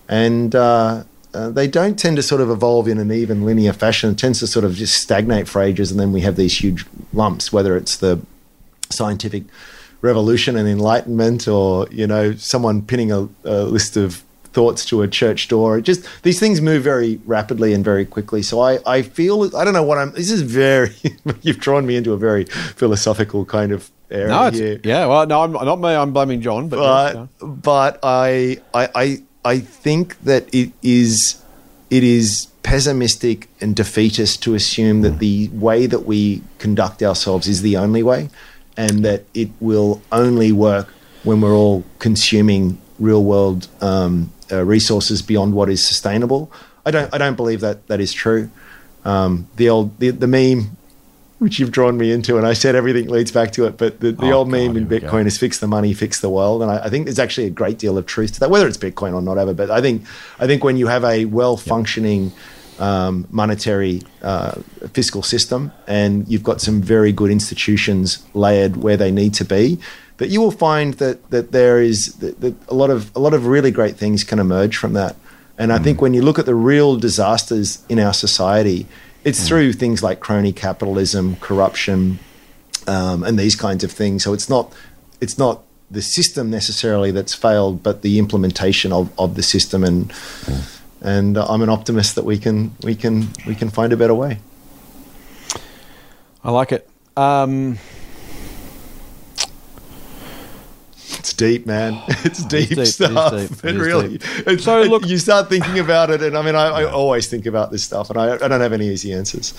[0.08, 4.12] And uh, uh, they don't tend to sort of evolve in an even linear fashion.
[4.12, 6.86] It tends to sort of just stagnate for ages, and then we have these huge
[7.12, 8.22] lumps, whether it's the
[8.94, 9.44] scientific
[10.02, 15.08] revolution and enlightenment or, you know, someone pinning a, a list of thoughts to a
[15.08, 15.78] church door.
[15.78, 18.42] It just these things move very rapidly and very quickly.
[18.42, 20.12] So I, I feel I don't know what I'm.
[20.12, 20.96] This is very.
[21.42, 24.80] you've drawn me into a very philosophical kind of area No, here.
[24.84, 25.06] yeah.
[25.08, 25.90] Well, no, I'm not me.
[25.90, 27.28] I'm blaming John, but, But yeah.
[27.42, 31.42] but I, I I I think that it is
[31.90, 35.18] it is pessimistic and defeatist to assume that hmm.
[35.18, 38.30] the way that we conduct ourselves is the only way,
[38.78, 40.88] and that it will only work
[41.24, 46.52] when we're all consuming real world um, uh, resources beyond what is sustainable.
[46.86, 48.50] I don't I don't believe that that is true.
[49.06, 50.78] Um, the old the, the meme
[51.40, 53.78] which you've drawn me into, and I said everything leads back to it.
[53.78, 55.08] But the, the Oh, old meme in here we go.
[55.10, 57.50] Bitcoin is fix the money, fix the world, and I, I think there's actually a
[57.52, 59.54] great deal of truth to that, whether it's Bitcoin or not ever.
[59.54, 60.04] But I think
[60.40, 62.32] I think when you have a well functioning
[62.80, 64.56] um, monetary uh,
[64.94, 69.80] fiscal system and you've got some very good institutions layered where they need to be,
[70.18, 73.34] that you will find that that there is that, that a lot of a lot
[73.34, 75.16] of really great things can emerge from that.
[75.58, 78.88] And I think when you look at the real disasters in our society,
[79.24, 82.20] it's through things like crony capitalism, corruption,
[82.88, 84.24] um, and these kinds of things.
[84.24, 84.74] So it's not
[85.22, 89.84] it's not the system necessarily that's failed, but the implementation of, of the system.
[89.84, 90.12] And
[91.04, 94.39] and I'm an optimist that we can we can we can find a better way.
[96.44, 96.89] I like it.
[97.16, 97.78] Um,
[101.20, 102.02] It's deep, man.
[102.26, 103.32] It's deep deep, it is stuff.
[103.34, 104.10] deep, It, it is really.
[104.18, 104.24] deep.
[104.48, 107.46] it's- So look- you start thinking about it, and I mean, I, I always think
[107.46, 109.54] about this stuff, and I, I don't have any easy answers.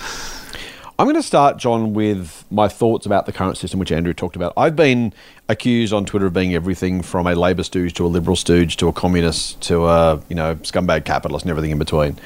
[0.97, 4.37] I'm going to start, John, with my thoughts about the current system, which Andrew talked
[4.37, 4.53] about.
[4.55, 5.13] I've been
[5.49, 8.87] accused on Twitter of being everything from a Labor stooge to a Liberal stooge to
[8.87, 12.17] a communist to a you know scumbag capitalist and everything in between.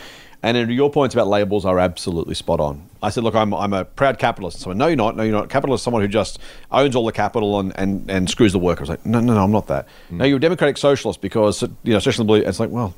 [0.44, 2.88] And Andrew, your points about labels are absolutely spot on.
[3.04, 4.60] I said, look, I'm, I'm a proud capitalist.
[4.60, 5.18] So no, you're not.
[5.18, 5.50] No, you're not.
[5.50, 6.38] Capitalist is someone who just
[6.72, 8.88] owns all the capital and, and, and screws the workers.
[8.88, 9.88] Like, no, no, no, I'm not that.
[10.10, 10.18] Hmm.
[10.18, 12.48] No, you're a democratic socialist because you know, especially in the blue.
[12.48, 12.94] It's like, well,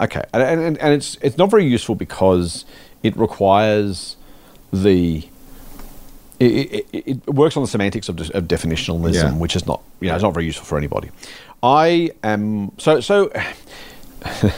[0.00, 2.64] okay, and, and, and it's it's not very useful because
[3.02, 4.16] it requires
[4.72, 5.28] the
[6.40, 9.32] it, it, it works on the semantics of, de- of definitionalism, Yeah.
[9.34, 11.10] which is not you know it's not very useful for anybody.
[11.62, 13.30] I am so so.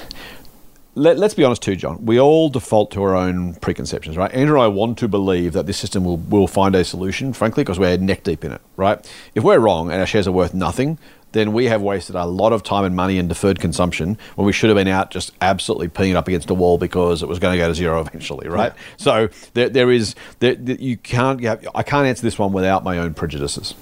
[0.97, 2.05] Let, let's be honest too, John.
[2.05, 4.31] We all default to our own preconceptions, right?
[4.35, 7.63] Andrew and I want to believe that this system will, will find a solution, frankly,
[7.63, 8.99] because we're neck deep in it, right?
[9.37, 10.99] If we're wrong and our shares are worth nothing,
[11.33, 14.53] then we have wasted a lot of time and money in deferred consumption when we
[14.53, 17.53] should have been out just absolutely peeing up against a wall because it was going
[17.53, 18.73] to go to zero eventually, right?
[18.97, 22.99] So there, there is there, you can't have, I can't answer this one without my
[22.99, 23.75] own prejudices.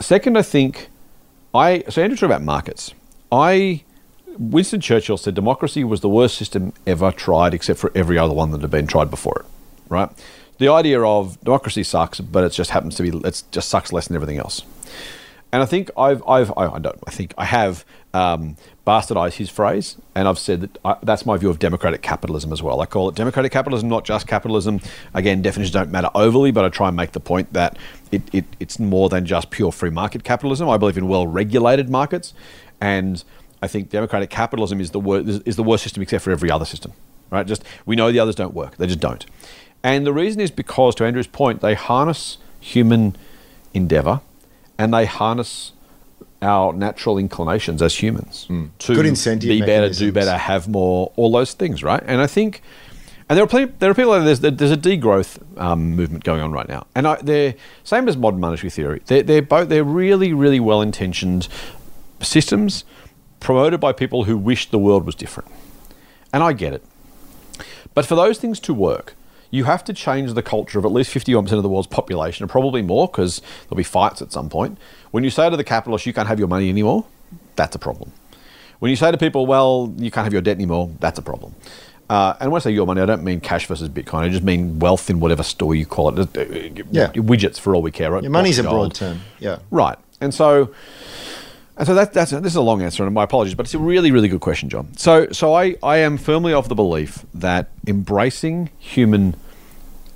[0.00, 0.88] Second, I think
[1.54, 2.92] I so Andrew talked about markets.
[3.30, 3.84] I
[4.36, 8.50] Winston Churchill said democracy was the worst system ever tried, except for every other one
[8.50, 9.46] that had been tried before it.
[9.88, 10.10] Right?
[10.58, 14.08] The idea of democracy sucks, but it just happens to be it just sucks less
[14.08, 14.62] than everything else.
[15.54, 19.96] And I think I've, I've I, don't I think I have um, bastardized his phrase,
[20.12, 22.80] and I've said that I, that's my view of democratic capitalism as well.
[22.80, 24.80] I call it democratic capitalism, not just capitalism.
[25.14, 27.78] Again, definitions don't matter overly, but I try and make the point that
[28.10, 30.68] it, it, it's more than just pure free market capitalism.
[30.68, 32.34] I believe in well-regulated markets,
[32.80, 33.22] and
[33.62, 36.64] I think democratic capitalism is the wor- is the worst system except for every other
[36.64, 36.94] system.
[37.30, 37.46] Right?
[37.46, 39.24] Just we know the others don't work; they just don't.
[39.84, 43.14] And the reason is because, to Andrew's point, they harness human
[43.72, 44.20] endeavor
[44.78, 45.72] and they harness
[46.42, 48.46] our natural inclinations as humans
[48.78, 52.02] to Good incentive be better, do better, have more, all those things, right?
[52.06, 52.60] And I think,
[53.28, 54.12] and there are plenty, there are people.
[54.22, 58.16] There's there's a degrowth um, movement going on right now, and I, they're same as
[58.16, 59.00] modern monetary theory.
[59.06, 61.48] They're they're both they're really really well intentioned
[62.20, 62.84] systems
[63.40, 65.50] promoted by people who wish the world was different,
[66.34, 66.84] and I get it.
[67.94, 69.14] But for those things to work,
[69.54, 72.50] you have to change the culture of at least 51% of the world's population, and
[72.50, 74.76] probably more because there'll be fights at some point.
[75.12, 77.04] When you say to the capitalists, you can't have your money anymore,
[77.54, 78.10] that's a problem.
[78.80, 81.54] When you say to people, well, you can't have your debt anymore, that's a problem.
[82.10, 84.22] Uh, and when I say your money, I don't mean cash versus Bitcoin.
[84.22, 86.18] I just mean wealth in whatever store you call it.
[86.36, 87.12] Uh, uh, Yeah.
[87.12, 88.22] Widgets for all we care, right?
[88.24, 89.20] Your money's a broad term.
[89.38, 89.60] Yeah.
[89.70, 89.96] Right.
[90.20, 90.74] And so,
[91.76, 93.78] and so that, that's this is a long answer, and my apologies, but it's a
[93.78, 94.94] really, really good question, John.
[94.96, 99.34] So, so I, I am firmly of the belief that embracing human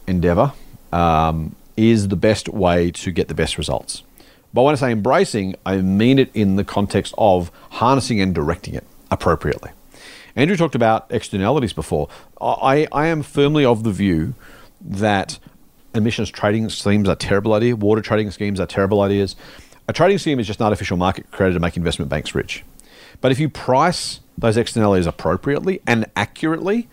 [0.09, 0.53] endeavor
[0.93, 4.03] um, is the best way to get the best results.
[4.53, 8.75] But when I say embracing, I mean it in the context of harnessing and directing
[8.75, 9.71] it appropriately.
[10.35, 12.09] Andrew talked about externalities before.
[12.41, 14.35] I, I am firmly of the view
[14.81, 15.39] that
[15.95, 17.77] emissions trading schemes are terrible idea.
[17.77, 19.37] Water trading schemes are terrible ideas.
[19.89, 22.65] A trading scheme is just an artificial market created to make investment banks rich.
[23.21, 26.89] But if you price those externalities appropriately and accurately,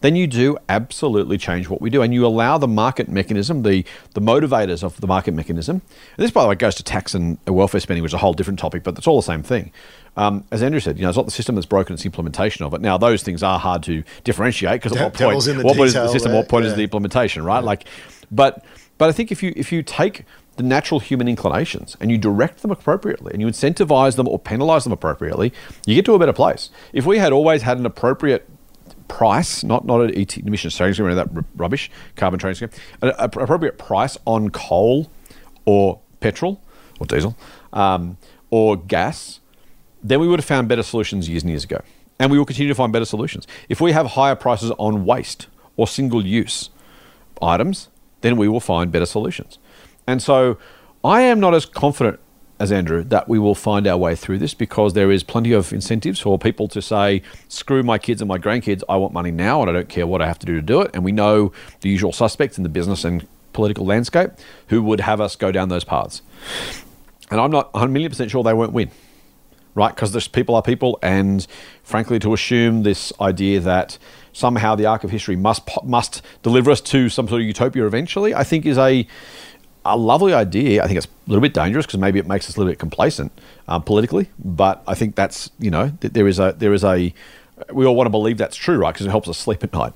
[0.00, 2.02] then you do absolutely change what we do.
[2.02, 3.84] And you allow the market mechanism, the,
[4.14, 5.82] the motivators of the market mechanism.
[6.16, 8.32] And this, by the way, goes to tax and welfare spending, which is a whole
[8.32, 9.72] different topic, but it's all the same thing.
[10.16, 12.64] Um, as Andrew said, you know, it's not the system that's broken; it's the implementation
[12.64, 12.80] of it.
[12.80, 16.08] Now, those things are hard to differentiate because at what point, what point is the
[16.08, 16.72] system, what point yeah.
[16.72, 17.60] is the implementation, right?
[17.60, 17.64] Yeah.
[17.64, 17.84] Like,
[18.30, 18.64] but
[18.98, 20.24] but I think if you if you take
[20.56, 24.84] the natural human inclinations and you direct them appropriately and you incentivize them or penalize
[24.84, 25.52] them appropriately,
[25.86, 26.70] you get to a better place.
[26.92, 28.46] If we had always had an appropriate
[29.10, 33.12] price, not not an ET, emissions trading scheme, that r- rubbish, carbon trading scheme, an
[33.18, 35.10] appropriate price on coal
[35.64, 36.62] or petrol
[37.00, 37.36] or diesel
[37.72, 38.16] um,
[38.50, 39.40] or gas,
[40.02, 41.82] then we would have found better solutions years and years ago.
[42.18, 43.46] And we will continue to find better solutions.
[43.68, 46.70] If we have higher prices on waste or single use
[47.42, 47.88] items,
[48.20, 49.58] then we will find better solutions.
[50.06, 50.58] And so
[51.02, 52.20] I am not as confident
[52.60, 55.72] as Andrew, that we will find our way through this because there is plenty of
[55.72, 59.62] incentives for people to say, screw my kids and my grandkids, I want money now
[59.62, 60.90] and I don't care what I have to do to do it.
[60.92, 64.32] And we know the usual suspects in the business and political landscape
[64.68, 66.20] who would have us go down those paths.
[67.30, 68.90] And I'm not 100 million percent sure they won't win,
[69.74, 69.94] right?
[69.94, 71.46] Because there's people are people, and
[71.82, 73.96] frankly, to assume this idea that
[74.34, 78.34] somehow the arc of history must must deliver us to some sort of utopia eventually,
[78.34, 79.06] I think is a
[79.84, 80.82] a lovely idea.
[80.82, 82.78] I think it's a little bit dangerous because maybe it makes us a little bit
[82.78, 83.32] complacent
[83.68, 84.30] um, politically.
[84.38, 87.14] But I think that's you know there is a there is a
[87.72, 88.92] we all want to believe that's true, right?
[88.92, 89.92] Because it helps us sleep at night.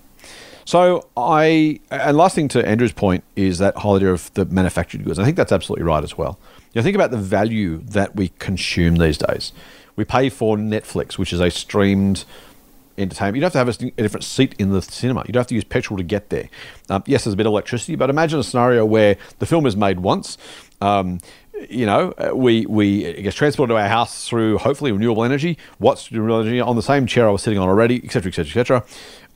[0.64, 5.05] So I and last thing to Andrew's point is that whole idea of the manufactured
[5.05, 5.18] goods.
[5.18, 6.38] I think that's absolutely right as well.
[6.73, 9.53] You know, think about the value that we consume these days.
[9.97, 12.25] We pay for Netflix, which is a streamed
[12.98, 13.37] entertainment.
[13.37, 15.24] You don't have to have a, different seat in the cinema.
[15.26, 16.48] You don't have to use petrol to get there.
[16.88, 19.76] Um, yes, there's a bit of electricity, but imagine a scenario where the film is
[19.76, 20.38] made once.
[20.80, 21.20] Um,
[21.70, 25.57] you know, uh, we we it gets transported to our house through hopefully renewable energy.
[25.78, 28.85] What's renewable energy on the same chair I was sitting on already, etc., etc., etc.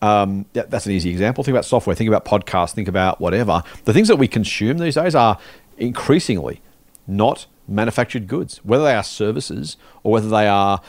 [0.01, 1.44] Um, that, that's an easy example.
[1.44, 1.94] Think about software.
[1.94, 2.73] Think about podcasts.
[2.73, 3.62] Think about whatever.
[3.85, 5.38] The things that we consume these days are
[5.77, 6.61] increasingly
[7.07, 10.81] not manufactured goods, whether they are services or whether they are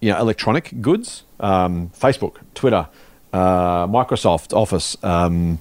[0.00, 2.88] you know, electronic goods, um, Facebook, Twitter,
[3.32, 5.58] uh, Microsoft Office, um,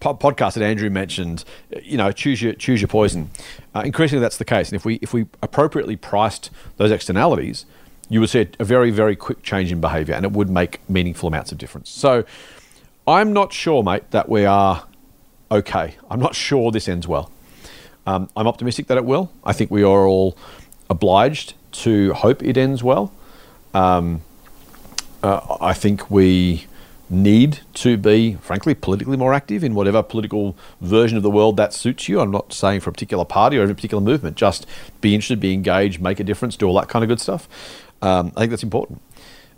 [0.00, 1.44] po- podcast that Andrew mentioned,
[1.82, 3.30] you know, choose your choose your poison.
[3.74, 7.64] Uh, increasingly, that's the case, and if we if we appropriately priced those externalities,
[8.08, 11.28] you would see a very very quick change in behaviour, and it would make meaningful
[11.28, 11.88] amounts of difference.
[11.88, 12.24] So,
[13.06, 14.84] I'm not sure, mate, that we are
[15.50, 15.96] okay.
[16.10, 17.30] I'm not sure this ends well.
[18.06, 19.30] Um, I'm optimistic that it will.
[19.44, 20.36] I think we are all
[20.90, 23.12] obliged to hope it ends well.
[23.74, 24.22] Um,
[25.22, 26.66] uh, I think we
[27.12, 31.74] need to be, frankly, politically more active in whatever political version of the world that
[31.74, 32.20] suits you.
[32.20, 34.66] I'm not saying for a particular party or a particular movement, just
[35.00, 37.48] be interested, be engaged, make a difference, do all that kind of good stuff.
[38.00, 39.02] Um, I think that's important.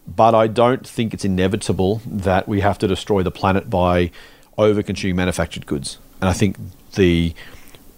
[0.06, 4.10] But I don't think it's inevitable that we have to destroy the planet by
[4.58, 5.98] over consuming manufactured goods.
[6.20, 6.56] And I think
[6.92, 7.34] the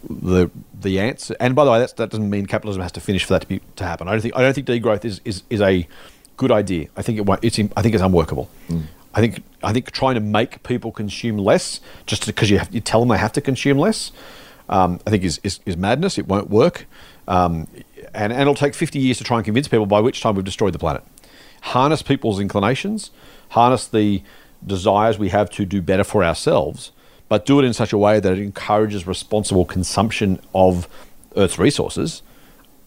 [0.08, 1.34] the the answer.
[1.40, 3.60] And by the way, that doesn't mean capitalism has to finish for that to be
[3.76, 4.06] to happen.
[4.06, 5.88] I don't think I don't think degrowth is is, is a
[6.36, 6.88] good idea.
[6.96, 8.48] I think it it's I think it's unworkable.
[8.68, 8.84] Mm.
[9.14, 12.80] I think I think trying to make people consume less just because you have, you
[12.80, 14.12] tell them they have to consume less,
[14.68, 16.18] um, I think is, is, is madness.
[16.18, 16.86] It won't work,
[17.26, 17.66] um,
[18.14, 19.86] and and it'll take fifty years to try and convince people.
[19.86, 21.02] By which time we've destroyed the planet.
[21.62, 23.10] Harness people's inclinations,
[23.50, 24.22] harness the
[24.64, 26.92] desires we have to do better for ourselves,
[27.28, 30.88] but do it in such a way that it encourages responsible consumption of
[31.34, 32.22] Earth's resources.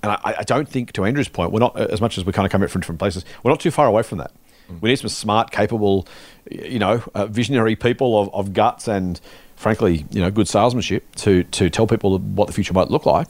[0.01, 2.45] And I, I don't think, to Andrew's point, we're not, as much as we kind
[2.45, 4.31] of come at from different places, we're not too far away from that.
[4.71, 4.81] Mm.
[4.81, 6.07] We need some smart, capable,
[6.49, 9.19] you know, uh, visionary people of, of guts and,
[9.55, 13.27] frankly, you know, good salesmanship to, to tell people what the future might look like.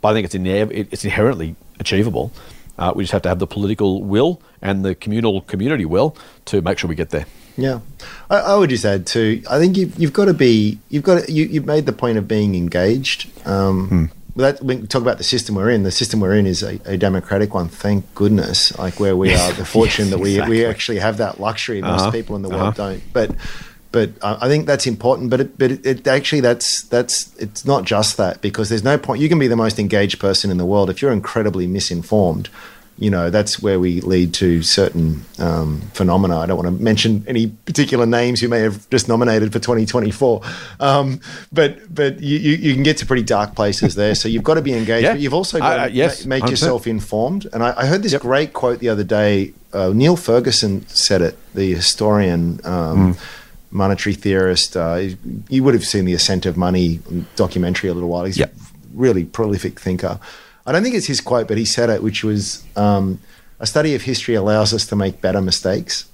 [0.00, 2.32] But I think it's, inev- it's inherently achievable.
[2.78, 6.62] Uh, we just have to have the political will and the communal community will to
[6.62, 7.26] make sure we get there.
[7.56, 7.80] Yeah,
[8.30, 9.42] I, I, would just add too.
[9.50, 12.16] I think you've you've got to be you've got to, you you've made the point
[12.16, 13.30] of being engaged.
[13.46, 14.04] Um, hmm.
[14.36, 15.82] That, we talk about the system we're in.
[15.82, 17.68] The system we're in is a, a democratic one.
[17.68, 18.76] Thank goodness.
[18.78, 20.56] Like where we are, the fortune yes, that we exactly.
[20.56, 21.80] we actually have that luxury.
[21.82, 22.10] Most uh-huh.
[22.10, 22.90] people in the world uh-huh.
[22.90, 23.02] don't.
[23.12, 23.34] But
[23.92, 25.30] but uh, I think that's important.
[25.30, 28.98] But it, but it, it, actually that's that's it's not just that because there's no
[28.98, 29.20] point.
[29.20, 32.48] You can be the most engaged person in the world if you're incredibly misinformed
[33.00, 36.38] you know, that's where we lead to certain um, phenomena.
[36.38, 40.42] I don't want to mention any particular names you may have just nominated for 2024,
[40.80, 41.18] um,
[41.50, 44.14] but but you, you, can get to pretty dark places there.
[44.14, 45.12] So you've got to be engaged, Yeah.
[45.14, 46.50] but you've also got Uh, to yes, make 100%.
[46.50, 47.46] yourself informed.
[47.52, 49.54] And I, I heard this great quote the other day.
[49.72, 52.60] Uh, Niall Ferguson said it, the historian.
[52.64, 53.16] Um,
[53.72, 54.76] Monetary theorist.
[54.76, 55.16] Uh, you-
[55.48, 56.98] you would have seen the Ascent of Money
[57.36, 58.24] documentary a little while.
[58.24, 58.52] He's Yep.
[58.52, 58.60] a
[58.92, 60.18] really prolific thinker.
[60.66, 63.18] I don't think it's his quote, but he said it, which was um,
[63.58, 66.06] a study of history allows us to make better mistakes,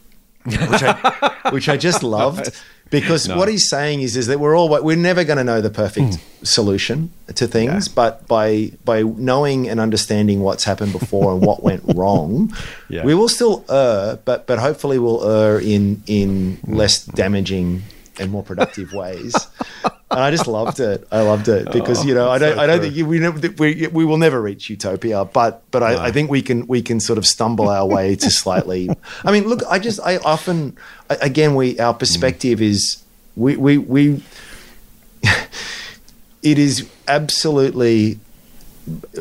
[0.44, 2.50] which I, which I just loved.
[2.88, 5.70] Because what he's saying is, is that we're all we're never going to know the
[5.70, 11.64] perfect solution to things, but by by knowing and understanding what's happened before and what
[11.64, 12.54] went wrong,
[12.88, 13.04] Yeah.
[13.04, 17.82] we will still err, but but hopefully we'll err in in less damaging
[18.20, 19.34] and more productive ways.
[20.16, 21.06] And I just loved it.
[21.12, 22.86] I loved it because you oh, know I don't so I don't true.
[22.86, 26.30] think you- we never, we we will never reach utopia, but but I, I think
[26.30, 28.88] we can we can sort of stumble our way to slightly.
[29.24, 30.74] I mean, look, I just I often
[31.10, 31.98] I- again we our mm.
[31.98, 33.04] perspective is
[33.36, 34.22] we we we.
[36.42, 38.18] it is absolutely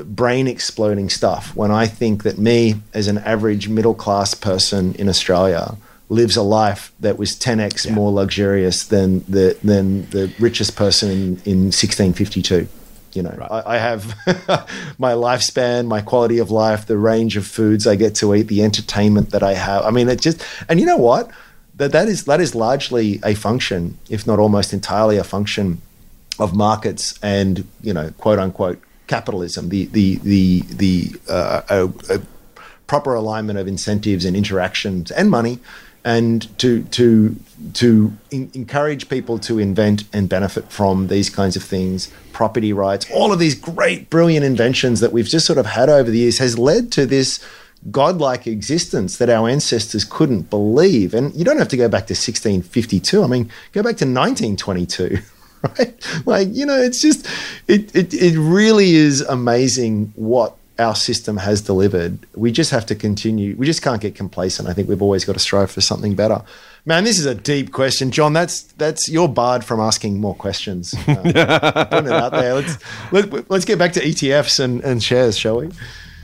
[0.05, 5.09] brain exploding stuff when I think that me, as an average middle class person in
[5.09, 5.75] Australia,
[6.09, 11.17] lives a life that was 10x more luxurious than the than the richest person in,
[11.45, 12.67] in 1652.
[13.13, 14.13] You know, I, I have
[14.99, 18.61] my lifespan, my quality of life, the range of foods I get to eat, the
[18.61, 19.83] entertainment that I have.
[19.85, 21.31] I mean, it just and you know what?
[21.75, 25.81] That that is that is largely a function, if not almost entirely a function
[26.39, 32.21] of markets and you know quote unquote capitalism the the the the uh, a, a
[32.87, 35.59] proper alignment of incentives and interactions and money
[36.05, 37.35] and to to
[37.73, 42.11] to in, encourage people to invent and benefit from these kinds of things.
[42.31, 46.09] Property rights all of these great brilliant inventions that we've just sort of had over
[46.09, 47.43] the years has led to this
[47.91, 51.13] godlike existence that our ancestors couldn't believe.
[51.13, 55.19] And you don't have to go back to 1652 i mean go back to 1922
[55.79, 56.25] right?
[56.25, 57.27] Like, you know, it's just,
[57.67, 62.19] it, it, it really is amazing what our system has delivered.
[62.35, 63.55] We just have to continue.
[63.55, 64.67] We just can't get complacent.
[64.67, 66.43] I think we've always got to strive for something better.
[66.85, 68.33] Man, this is a deep question, John.
[68.33, 70.93] That's that's you're barred from asking more questions.
[71.15, 72.53] Uh, putting it out there.
[72.53, 72.77] Let's
[73.11, 75.71] let, let's get back to ETFs and, and shares, shall we?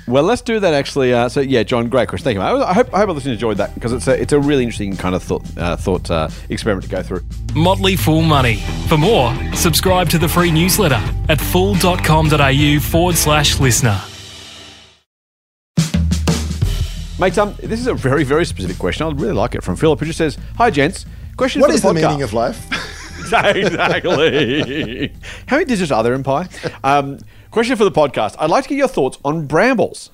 [0.08, 1.14] Well, let's do that actually.
[1.14, 2.26] Uh, so, yeah, John, great question.
[2.26, 2.42] Thank you.
[2.42, 2.64] mate.
[2.64, 4.96] I hope I hope our listeners enjoyed that because it's a it's a really interesting
[4.98, 7.24] kind of thought uh, thought uh, experiment to go through.
[7.56, 8.58] Motley Fool Money.
[8.88, 14.02] For more, subscribe to the free newsletter at fool.com.au forward slash listener.
[17.22, 19.06] Mate, um, this is a very very specific question.
[19.06, 21.06] I really like it from Philip, who just says, "Hi, gents.
[21.38, 22.66] Question What is the, the meaning of life?
[23.32, 25.14] exactly.
[25.46, 26.50] How many digits are there in pi?
[26.84, 27.20] Um,
[27.52, 28.36] question for the podcast.
[28.40, 30.10] I'd like to get your thoughts on Brambles.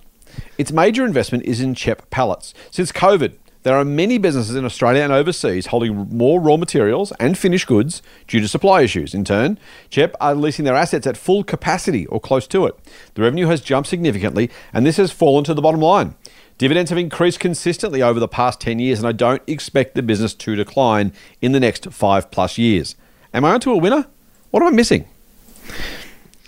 [0.57, 2.53] Its major investment is in CHEP pallets.
[2.71, 7.37] Since COVID, there are many businesses in Australia and overseas holding more raw materials and
[7.37, 9.13] finished goods due to supply issues.
[9.13, 9.57] In turn,
[9.89, 12.75] CHEP are leasing their assets at full capacity or close to it.
[13.15, 16.15] The revenue has jumped significantly, and this has fallen to the bottom line.
[16.57, 20.33] Dividends have increased consistently over the past 10 years, and I don't expect the business
[20.35, 22.95] to decline in the next five plus years.
[23.33, 24.07] Am I onto a winner?
[24.51, 25.05] What am I missing?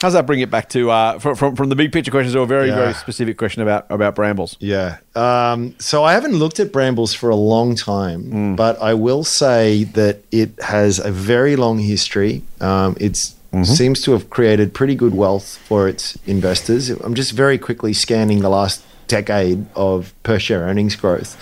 [0.01, 2.39] How's that bring it back to uh, from, from from the big picture questions to
[2.39, 2.76] a very Yeah.
[2.76, 4.55] very specific question about about Brambles?
[4.62, 4.99] Yeah.
[5.14, 9.84] Um, so I haven't looked at Brambles for a long time, but I will say
[9.84, 12.43] that it has a very long history.
[12.62, 13.18] Um, it
[13.64, 16.89] seems to have created pretty good wealth for its investors.
[16.89, 21.38] I'm just very quickly scanning the last decade of per share earnings growth.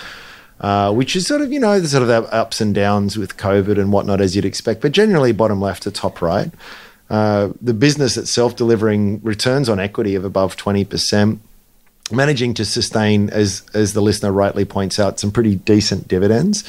[0.59, 3.77] Uh, which is sort of, you know, the sort of ups and downs with COVID
[3.77, 6.51] and whatnot, as you'd expect, but generally bottom left to top right.
[7.11, 11.37] Uh, the business itself delivering returns on equity of above 20%,
[12.11, 16.63] managing to sustain, as as the listener rightly points out, some pretty decent dividends.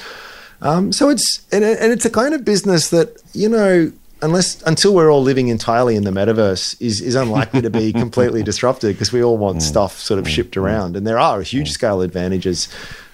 [0.61, 3.91] Um, so it's and, and it's a kind of business that you know,
[4.23, 8.43] unless until we're all living entirely in the metaverse, is is unlikely to be completely
[8.43, 12.01] disrupted because we all want stuff sort of shipped around, and there are huge scale
[12.01, 12.69] advantages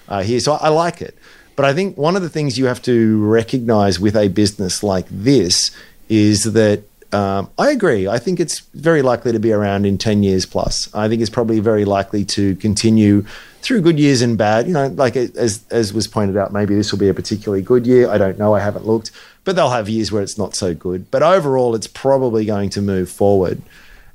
[0.07, 0.39] uh, here.
[0.39, 1.17] So I, I like it,
[1.55, 5.05] but I think one of the things you have to recognize with a business like
[5.09, 5.71] this
[6.09, 6.83] is that
[7.13, 8.07] um, I agree.
[8.07, 10.93] I think it's very likely to be around in 10 years plus.
[10.93, 13.25] I think it's probably very likely to continue
[13.61, 14.67] through good years and bad.
[14.67, 17.87] You know, like as, as was pointed out, maybe this will be a particularly good
[17.87, 18.09] year.
[18.09, 18.53] I don't know.
[18.53, 19.11] I haven't looked.
[19.45, 21.09] But they'll have years where it's not so good.
[21.11, 23.61] But overall, it's probably going to move forward.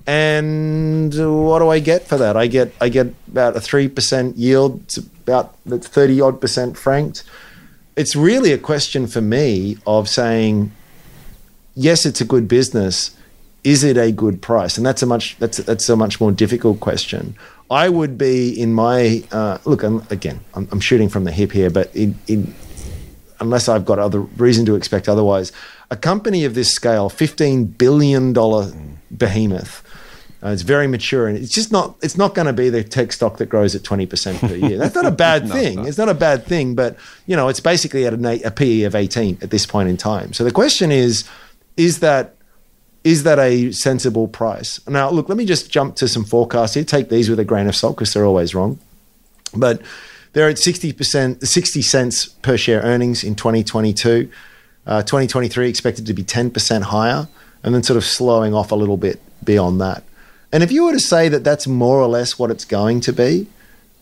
[0.07, 2.37] And what do I get for that?
[2.37, 4.83] I get I get about a three percent yield.
[4.83, 7.23] It's about thirty odd percent franked.
[7.97, 10.73] It's really a question for me of saying,
[11.75, 13.17] yes, it's a good business.
[13.63, 14.79] Is it a good price?
[14.79, 17.37] And that's a much that's that's a much more difficult question.
[17.71, 19.83] I would be in my uh, look.
[19.85, 22.53] I'm, again, I'm, I'm, shooting from the hip here, but in, in,
[23.41, 25.53] unless I've got other reason to expect otherwise,
[25.91, 28.73] a company of this scale, fifteen billion dollar
[29.11, 29.83] behemoth.
[30.43, 31.97] Uh, it's very mature, and it's just not.
[32.03, 34.79] It's not going to be the tech stock that grows at twenty percent per year.
[34.79, 35.67] That's not a bad no, thing.
[35.67, 35.89] It's not.
[35.89, 38.95] it's not a bad thing, but you know, it's basically at a, a PE of
[38.95, 40.33] eighteen at this point in time.
[40.33, 41.29] So the question is,
[41.77, 42.37] is that
[43.05, 44.87] is that a sensible price?
[44.87, 46.85] Now, look, let me just jump to some forecasts here.
[46.85, 48.79] Take these with a grain of salt because they're always wrong.
[49.55, 49.83] But
[50.33, 54.31] they're at 60%, 60 cents per share earnings in 2022.
[54.87, 57.29] Uh, 2023 expected to be 10% higher
[57.63, 60.05] and then sort of slowing off a little bit beyond that.
[60.53, 63.13] And if you were to say that that's more or less what it's going to
[63.13, 63.47] be,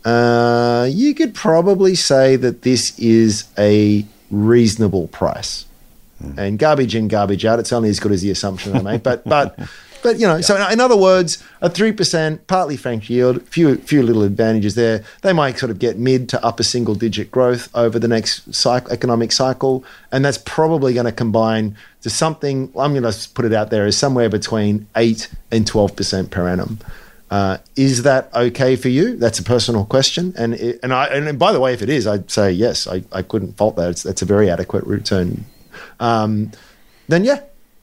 [0.05, 5.67] uh, you could probably say that this is a reasonable price.
[6.23, 6.39] Mm.
[6.39, 7.59] And garbage in, garbage out.
[7.59, 9.03] It's only as good as the assumption I make.
[9.03, 9.59] But but
[10.03, 10.41] but you know, yeah.
[10.43, 15.05] so in other words, a three percent partly franked yield, few few little advantages there.
[15.23, 18.91] They might sort of get mid to upper single digit growth over the next cycle,
[18.93, 22.73] economic cycle, and that's probably going to combine to something.
[22.79, 26.49] I'm going to put it out there as somewhere between eight and twelve percent per
[26.49, 26.79] annum.
[27.31, 29.17] Uh, is that okay for you?
[29.17, 32.07] That's a personal question, and it, and I and by the way, if it is,
[32.07, 32.87] I'd say yes.
[32.87, 33.91] I, I couldn't fault that.
[33.91, 35.45] It's, that's a very adequate return.
[36.01, 36.53] Um,
[37.09, 37.41] then yeah,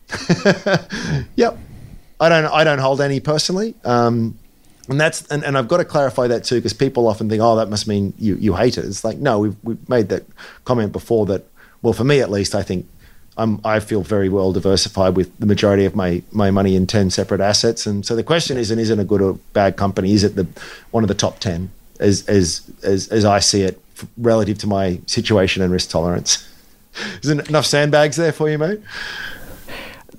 [1.36, 1.58] yep.
[2.20, 3.76] I don't I don't hold any personally.
[3.84, 4.38] Um,
[4.88, 7.56] and that's and, and I've got to clarify that too because people often think, oh,
[7.56, 8.86] that must mean you you hate it.
[8.86, 10.26] It's like no, we've we've made that
[10.64, 11.46] comment before that.
[11.82, 12.88] Well, for me at least, I think
[13.38, 17.10] I'm I feel very well diversified with the majority of my my money in ten
[17.10, 17.86] separate assets.
[17.86, 20.14] And so the question isn't isn't a good or bad company?
[20.14, 20.48] Is it the
[20.92, 23.82] one of the top ten as as as as I see it
[24.18, 26.48] relative to my situation and risk tolerance?
[27.22, 28.80] Is there enough sandbags there for you, mate?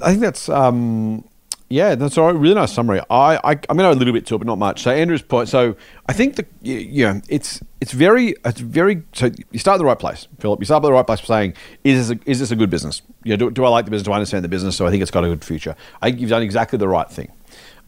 [0.02, 1.24] I think that's um,
[1.68, 3.00] yeah, that's a really nice summary.
[3.10, 4.82] I, I going to a little bit to it, but not much.
[4.82, 5.48] So Andrew's point.
[5.48, 5.76] So
[6.08, 9.02] I think you know it's it's very it's very.
[9.12, 10.60] So you start at the right place, Philip.
[10.60, 12.70] You start at the right place by saying, is this a, is this a good
[12.70, 13.02] business?
[13.24, 14.04] Do, do I like the business?
[14.04, 14.76] Do I understand the business?
[14.76, 15.74] So I think it's got a good future.
[16.00, 17.32] I think you've done exactly the right thing.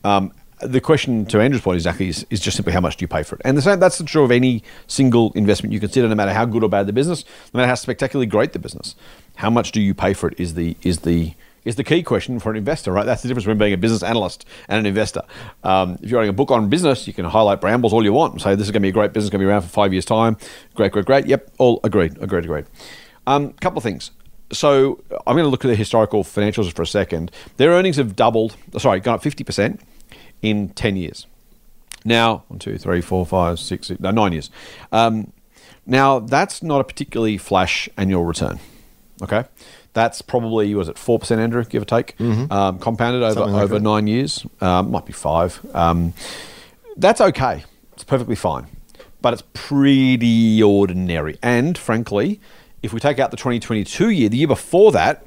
[0.02, 3.08] Um, the question to Andrew's point exactly is, is just simply how much do you
[3.08, 3.42] pay for it?
[3.44, 6.64] And the same, that's true of any single investment you consider, no matter how good
[6.64, 7.24] or bad the business,
[7.54, 8.96] no matter how spectacularly great the business.
[9.36, 12.38] How much do you pay for it is the is the is the key question
[12.38, 13.04] for an investor, right?
[13.04, 15.22] That's the difference between being a business analyst and an investor.
[15.64, 18.34] Um, if you're writing a book on business, you can highlight Brambles all you want
[18.34, 19.68] and say this is going to be a great business, going to be around for
[19.68, 20.36] five years' time.
[20.74, 21.26] Great, great, great.
[21.26, 22.66] Yep, all agreed, agreed, agreed.
[23.26, 24.10] A um, couple of things.
[24.50, 27.30] So I'm going to look at the historical financials for a second.
[27.58, 29.80] Their earnings have doubled, sorry, gone up 50%
[30.42, 31.26] in 10 years.
[32.04, 34.50] Now, one, two, three, four, five, six, no, nine years.
[34.92, 35.32] Um,
[35.84, 38.58] now, that's not a particularly flash annual return.
[39.22, 39.44] Okay.
[39.98, 42.52] That's probably was it four percent, Andrew, give or take, mm-hmm.
[42.52, 43.82] um, compounded over like over that.
[43.82, 44.46] nine years.
[44.60, 45.58] Um, might be five.
[45.74, 46.14] Um,
[46.96, 47.64] that's okay.
[47.94, 48.68] It's perfectly fine,
[49.20, 51.36] but it's pretty ordinary.
[51.42, 52.40] And frankly,
[52.80, 55.26] if we take out the 2022 year, the year before that,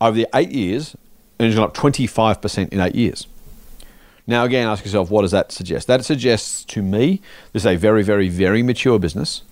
[0.00, 0.96] over the eight years,
[1.38, 3.26] it's gone up 25 percent in eight years.
[4.26, 5.86] Now, again, ask yourself, what does that suggest?
[5.86, 7.20] That suggests to me
[7.52, 9.42] this is a very, very, very mature business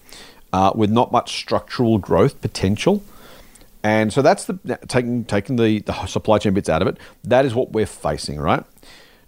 [0.54, 3.02] uh, with not much structural growth potential.
[3.86, 4.58] And so that's the
[4.88, 6.98] taking taking the, the supply chain bits out of it.
[7.22, 8.64] That is what we're facing, right?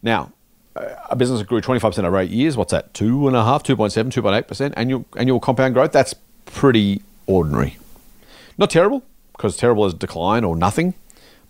[0.02, 0.32] Now,
[0.74, 2.92] a business that grew 25% over eight years, what's that?
[2.92, 5.92] Two and a half, 2.7, 2.8% annual, annual compound growth.
[5.92, 6.12] That's
[6.44, 7.78] pretty ordinary.
[8.58, 10.94] Not terrible, because terrible is decline or nothing.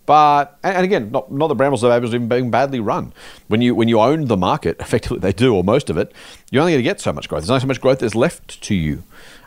[0.05, 3.11] But and again, not not the Brambles of even being badly run.
[3.47, 6.11] When you when you own the market, effectively they do, or most of it,
[6.51, 7.41] you're only going to get so much growth.
[7.41, 9.01] There's only so much growth that's left to you,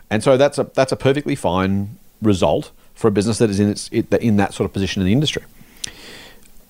[0.09, 3.69] and so that's a that's a perfectly fine result for a business that is in
[3.69, 5.43] its in that sort of position in the industry.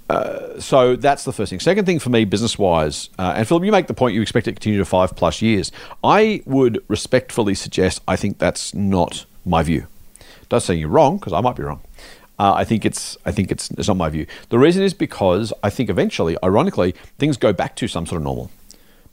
[0.09, 1.59] Uh, so that's the first thing.
[1.59, 4.47] Second thing for me, business wise, uh, and Philip, you make the point you expect
[4.47, 5.71] it to continue to five plus years.
[6.03, 9.87] I would respectfully suggest I think that's not my view.
[10.49, 11.81] Does say you're wrong because I might be wrong.
[12.37, 14.25] Uh, I think it's I think it's it's not my view.
[14.49, 18.23] The reason is because I think eventually, ironically, things go back to some sort of
[18.23, 18.51] normal.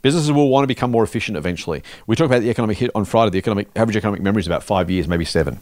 [0.01, 1.83] Businesses will want to become more efficient eventually.
[2.07, 3.31] We talked about the economic hit on Friday.
[3.31, 5.59] The economic average economic memory is about five years, maybe seven.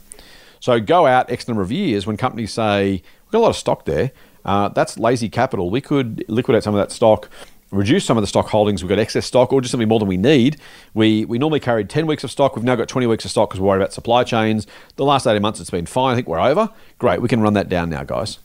[0.60, 3.58] So go out X number of years when companies say, we've got a lot of
[3.58, 4.12] stock there,
[4.46, 5.70] uh, that's lazy capital.
[5.70, 7.30] We could liquidate some of that stock,
[7.72, 8.84] reduce some of the stock holdings.
[8.84, 10.58] We've got excess stock or just something more than we need.
[10.94, 12.56] We, we normally carried 10 weeks of stock.
[12.56, 14.66] We've now got 20 weeks of stock because we're worried about supply chains.
[14.96, 16.14] The last 18 months it's been fine.
[16.14, 16.70] I think we're over.
[16.98, 17.22] Great.
[17.22, 18.40] We can run that down now, guys.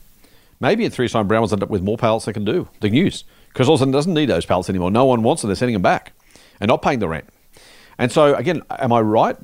[0.59, 2.89] Maybe in three time Brown will end up with more pallets they can do, the
[2.89, 3.23] news.
[3.49, 4.91] Because all of a sudden doesn't need those pallets anymore.
[4.91, 5.49] No one wants them.
[5.49, 6.13] They're sending them back
[6.59, 7.29] and not paying the rent.
[7.97, 9.37] And so, again, am I right?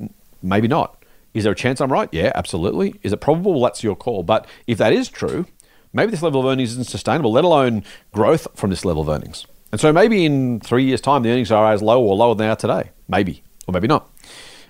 [0.43, 1.00] Maybe not.
[1.33, 2.09] Is there a chance I'm right?
[2.11, 2.95] Yeah, absolutely.
[3.03, 3.53] Is it probable?
[3.53, 4.23] Well, that's your call.
[4.23, 5.45] But if that is true,
[5.93, 9.45] maybe this level of earnings isn't sustainable, let alone growth from this level of earnings.
[9.71, 12.47] And so maybe in three years' time, the earnings are as low or lower than
[12.47, 12.91] they are today.
[13.07, 14.09] Maybe, or maybe not.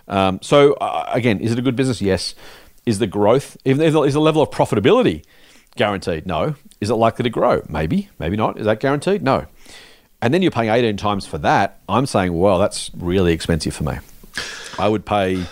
[0.08, 2.02] Um, so uh, again, is it a good business?
[2.02, 2.36] Yes.
[2.86, 5.24] Is the growth, is the level of profitability
[5.76, 6.26] guaranteed?
[6.26, 6.56] No.
[6.80, 7.64] Is it likely to grow?
[7.70, 8.60] Maybe, maybe not.
[8.60, 9.22] Is that guaranteed?
[9.22, 9.46] No.
[10.22, 11.80] And then you're paying 18 times for that.
[11.90, 13.98] I'm saying, well, that's really expensive for me.
[14.78, 15.46] I would pay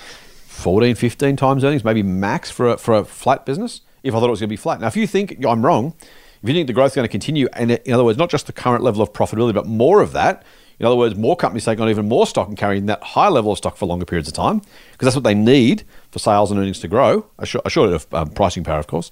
[0.59, 4.27] 14, 15 times earnings, maybe max for a, for a flat business if I thought
[4.27, 4.79] it was going to be flat.
[4.81, 5.93] Now, if you think I'm wrong,
[6.41, 8.47] if you think the growth is going to continue, and in other words, not just
[8.47, 10.43] the current level of profitability, but more of that,
[10.79, 13.51] in other words, more companies taking on even more stock and carrying that high level
[13.51, 14.59] of stock for longer periods of time,
[14.91, 18.29] because that's what they need for sales and earnings to grow, A short of um,
[18.29, 19.11] pricing power, of course,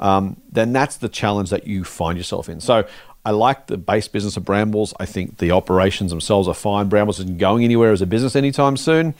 [0.00, 2.60] um, then that's the challenge that you find yourself in.
[2.60, 2.86] So
[3.24, 4.94] I like the base business of Brambles.
[4.98, 6.88] I think the operations themselves are fine.
[6.88, 9.14] Brambles isn't going anywhere as a business anytime soon,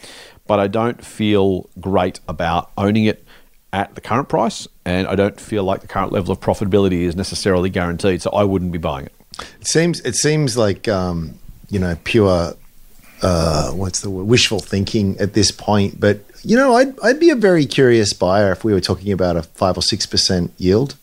[0.53, 3.25] but I don't feel great about owning it
[3.73, 7.17] at the current price, and I don't feel like the current level of profitability is
[7.17, 8.21] necessarily guaranteed.
[8.21, 9.15] So I wouldn't be buying it.
[9.63, 11.39] It seems it seems like um,
[11.71, 12.53] you know pure
[13.23, 14.27] uh, what's the word?
[14.27, 15.99] wishful thinking at this point.
[15.99, 19.39] But you know, I'd I'd be a very curious buyer if we were talking about
[19.39, 20.97] a five or six percent yield,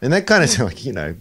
[0.00, 1.14] and that kind of like you know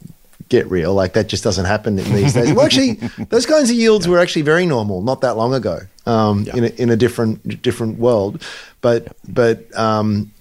[0.50, 0.94] get real.
[0.94, 2.54] Like that just doesn't happen in these days.
[2.54, 2.94] Well, actually,
[3.30, 4.14] those kinds of yields yeah.
[4.14, 6.56] were actually very normal not that long ago um, yeah.
[6.56, 8.44] in a, in a different different world.
[8.82, 9.12] But yeah.
[9.28, 10.32] but um,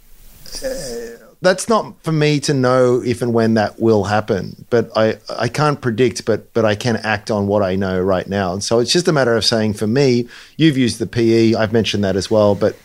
[1.42, 4.64] that's not for me to know if and when that will happen.
[4.70, 8.26] But I, I can't predict, but but I can act on what I know right
[8.26, 8.52] now.
[8.52, 11.72] And so it's just a matter of saying for me, you've used the PE, I've
[11.72, 12.76] mentioned that as well, but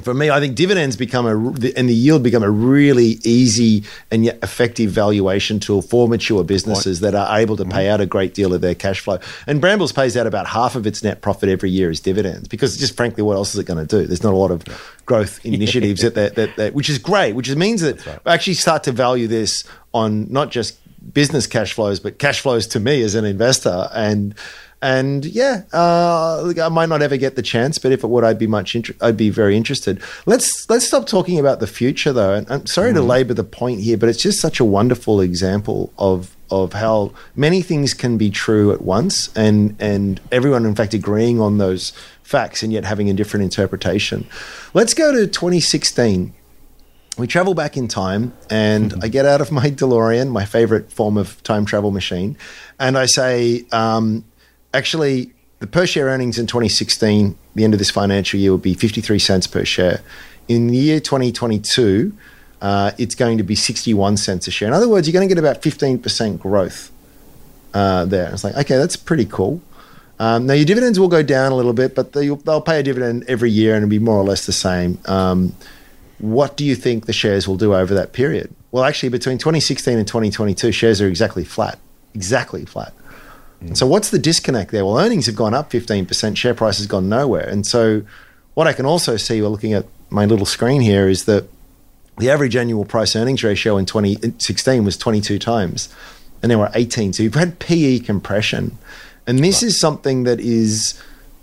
[0.00, 1.36] for me, I think dividends become a
[1.76, 7.00] and the yield become a really easy and yet effective valuation tool for mature businesses
[7.00, 7.94] that are able to pay mm-hmm.
[7.94, 9.18] out a great deal of their cash flow.
[9.46, 12.76] And Brambles pays out about half of its net profit every year as dividends because
[12.76, 14.06] just frankly, what else is it going to do?
[14.06, 14.64] There's not a lot of
[15.06, 18.18] growth initiatives that, that, that, that, which is great, which means that right.
[18.26, 20.78] I actually start to value this on not just
[21.12, 24.34] business cash flows, but cash flows to me as an investor and
[24.82, 28.38] and yeah, uh, I might not ever get the chance, but if it would, I'd
[28.38, 28.74] be much.
[28.74, 30.02] Inter- I'd be very interested.
[30.24, 32.32] Let's let's stop talking about the future, though.
[32.32, 32.94] And I'm sorry mm.
[32.94, 37.12] to labour the point here, but it's just such a wonderful example of of how
[37.36, 41.92] many things can be true at once, and and everyone, in fact, agreeing on those
[42.22, 44.26] facts, and yet having a different interpretation.
[44.72, 46.32] Let's go to 2016
[47.18, 49.04] we travel back in time and mm-hmm.
[49.04, 52.38] I get out of my DeLorean, my favorite form of time travel machine,
[52.78, 54.24] and I say, um,
[54.72, 58.74] actually, the per share earnings in 2016, the end of this financial year, will be
[58.74, 60.00] 53 cents per share.
[60.48, 62.12] In the year 2022,
[62.60, 64.68] uh, it's going to be 61 cents a share.
[64.68, 66.90] In other words, you're going to get about 15% growth
[67.72, 68.30] uh, there.
[68.32, 69.60] It's like, okay, that's pretty cool.
[70.18, 72.82] Um, now, your dividends will go down a little bit, but they'll, they'll pay a
[72.82, 74.98] dividend every year and it'll be more or less the same.
[75.06, 75.54] Um,
[76.18, 78.54] what do you think the shares will do over that period?
[78.70, 81.78] Well, actually, between 2016 and 2022, shares are exactly flat.
[82.14, 82.92] Exactly flat.
[83.62, 83.76] Mm.
[83.76, 84.84] So what's the disconnect there?
[84.84, 87.48] Well, earnings have gone up 15%, share price has gone nowhere.
[87.48, 88.02] And so
[88.54, 91.48] what I can also see while looking at my little screen here is that
[92.18, 95.88] the average annual price earnings ratio in 2016 was 22 times
[96.42, 97.12] and now we're 18.
[97.12, 98.78] So you've had PE compression.
[99.26, 99.68] And this right.
[99.68, 101.00] is something that is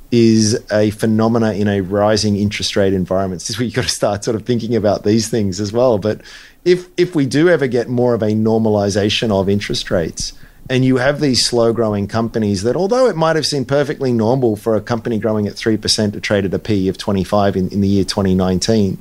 [0.09, 3.41] is a phenomena in a rising interest rate environment.
[3.41, 5.97] This is where you've got to start sort of thinking about these things as well.
[5.97, 6.21] But
[6.65, 10.33] if if we do ever get more of a normalization of interest rates,
[10.69, 14.55] and you have these slow growing companies that, although it might have seemed perfectly normal
[14.55, 17.81] for a company growing at 3% to trade at a P of 25 in, in
[17.81, 18.97] the year 2019,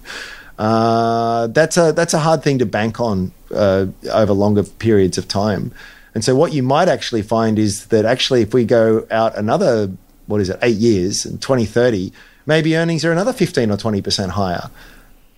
[0.58, 5.28] uh, that's, a, that's a hard thing to bank on uh, over longer periods of
[5.28, 5.72] time.
[6.14, 9.92] And so, what you might actually find is that actually, if we go out another,
[10.26, 12.10] what is it, eight years in 2030,
[12.46, 14.70] maybe earnings are another 15 or 20% higher.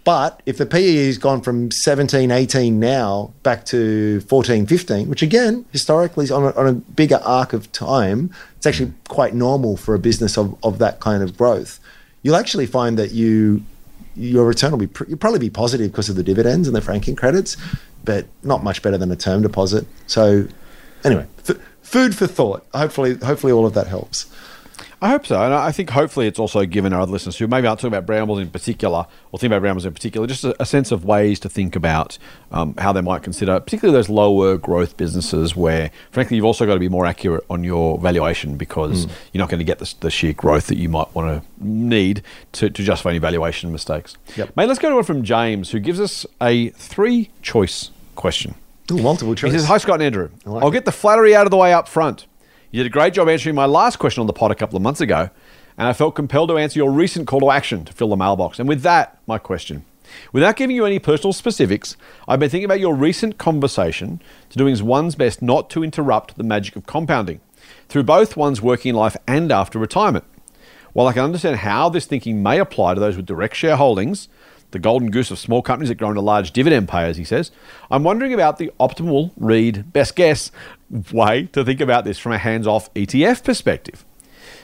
[0.08, 5.20] But if the PE has gone from 17, 18 now back to 14, 15, which
[5.20, 9.76] again, historically is on a, on a bigger arc of time, it's actually quite normal
[9.76, 11.78] for a business of, of that kind of growth.
[12.22, 13.62] You'll actually find that you
[14.16, 17.14] your return will be you'll probably be positive because of the dividends and the franking
[17.14, 17.58] credits,
[18.02, 19.86] but not much better than a term deposit.
[20.06, 20.48] So
[21.04, 22.66] anyway, f- food for thought.
[22.72, 24.24] Hopefully, hopefully all of that helps.
[25.00, 27.68] I hope so, and I think hopefully it's also given our other listeners who maybe
[27.68, 30.66] aren't talking about Brambles in particular, or think about Brambles in particular, just a, a
[30.66, 32.18] sense of ways to think about
[32.50, 36.74] um, how they might consider, particularly those lower growth businesses where, frankly, you've also got
[36.74, 39.12] to be more accurate on your valuation because mm.
[39.32, 42.22] you're not going to get the, the, sheer growth that you might want to need
[42.50, 44.16] to, to justify any valuation mistakes.
[44.36, 44.56] Yep.
[44.56, 48.56] Mate, let's go to one from James, who gives us a three choice question.
[48.90, 49.52] Ooh, multiple choice.
[49.52, 50.30] He says, Hi, Scott and Andrew.
[50.44, 50.72] Like I'll it.
[50.72, 52.26] get the flattery out of the way up front.
[52.70, 54.82] You did a great job answering my last question on the pod a couple of
[54.82, 55.30] months ago,
[55.78, 58.58] and I felt compelled to answer your recent call to action to fill the mailbox.
[58.58, 59.86] And with that, my question.
[60.32, 61.96] Without giving you any personal specifics,
[62.26, 66.44] I've been thinking about your recent conversation to doing one's best not to interrupt the
[66.44, 67.40] magic of compounding.
[67.88, 70.24] through both one's working life and after retirement.
[70.92, 74.28] While I can understand how this thinking may apply to those with direct shareholdings,
[74.70, 77.50] the golden goose of small companies that grow into large dividend payers, he says,
[77.90, 80.50] I'm wondering about the optimal, read, best guess
[81.12, 84.04] way to think about this from a hands off ETF perspective.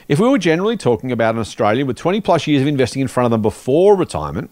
[0.07, 3.07] If we were generally talking about an Australian with 20 plus years of investing in
[3.07, 4.51] front of them before retirement,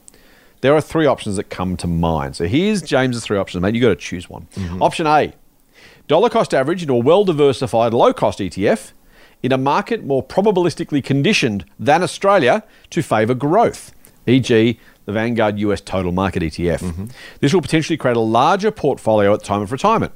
[0.62, 2.36] there are three options that come to mind.
[2.36, 3.76] So here's James's three options, mate.
[3.76, 4.47] You've got to choose one.
[4.56, 4.82] Mm-hmm.
[4.82, 5.34] Option A
[6.08, 8.93] dollar cost average into a well diversified low cost ETF
[9.43, 13.93] in a market more probabilistically conditioned than Australia to favour growth,
[14.26, 17.12] e.g., the Vanguard US Total Market ETF.
[17.39, 20.14] This will potentially create a larger portfolio at the time of retirement.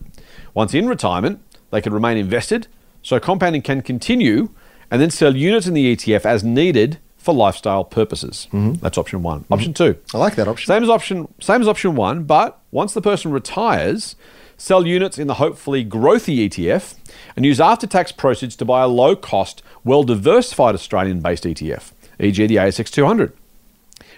[0.53, 2.67] Once in retirement, they can remain invested,
[3.01, 4.49] so compounding can continue,
[4.89, 8.47] and then sell units in the ETF as needed for lifestyle purposes.
[8.53, 8.73] Mm-hmm.
[8.75, 9.45] That's option one.
[9.51, 9.93] Option mm-hmm.
[9.93, 9.99] two.
[10.13, 10.67] I like that option.
[10.67, 14.15] Same as option same as option one, but once the person retires,
[14.55, 16.95] sell units in the hopefully growthy ETF
[17.35, 22.47] and use after-tax proceeds to buy a low-cost, well-diversified Australian-based ETF, e.g.
[22.47, 23.33] the ASX 200.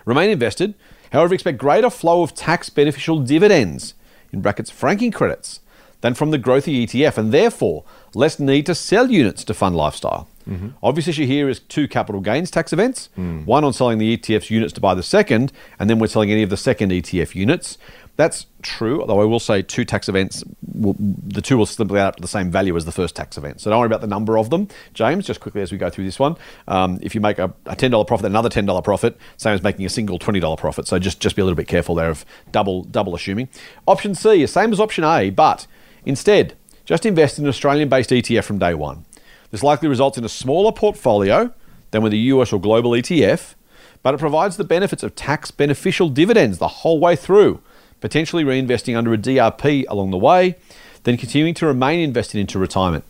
[0.06, 0.74] Remain invested,
[1.12, 3.94] however, expect greater flow of tax beneficial dividends,
[4.32, 5.60] in brackets franking credits,
[6.02, 7.84] than from the growthy ETF, and therefore
[8.14, 10.28] less need to sell units to fund lifestyle.
[10.50, 10.70] Mm-hmm.
[10.82, 13.46] Obvious issue here is two capital gains tax events mm.
[13.46, 16.42] one on selling the ETF's units to buy the second, and then we're selling any
[16.42, 17.78] of the second ETF units.
[18.20, 20.44] That's true, although I will say two tax events,
[20.74, 23.38] will, the two will simply add up to the same value as the first tax
[23.38, 23.62] event.
[23.62, 24.68] So don't worry about the number of them.
[24.94, 26.36] James, just quickly as we go through this one,
[26.68, 29.90] um, if you make a, a $10 profit, another $10 profit, same as making a
[29.90, 30.86] single $20 profit.
[30.86, 33.48] So just, just be a little bit careful there of double, double assuming.
[33.88, 35.66] Option C is same as option A, but
[36.06, 39.06] instead, just invest in an Australian based ETF from day one.
[39.52, 41.54] This likely results in a smaller portfolio
[41.92, 43.56] than with a US or global ETF,
[44.04, 47.62] but it provides the benefits of tax beneficial dividends the whole way through,
[48.02, 50.56] potentially reinvesting under a DRP along the way,
[51.04, 53.06] then continuing to remain invested into retirement.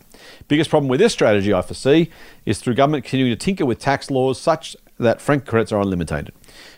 [0.48, 2.10] Biggest problem with this strategy I foresee
[2.44, 6.32] is through government continuing to tinker with tax laws such that frank credits are unlimited.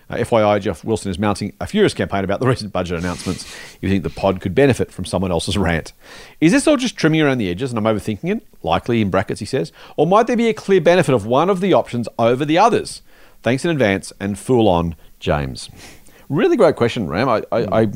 [0.08, 3.44] Uh, FYI, Geoff Wilson is mounting a furious campaign about the recent budget announcements.
[3.80, 5.92] You think the pod could benefit from someone else's rant.
[6.40, 8.46] Is this all just trimming around the edges and I'm overthinking it?
[8.62, 9.72] Likely in brackets, he says.
[9.96, 13.02] Or might there be a clear benefit of one of the options over the others?
[13.42, 15.68] Thanks in advance and fool on, James.
[16.32, 17.28] Really great question, Ram.
[17.28, 17.88] I, I, I,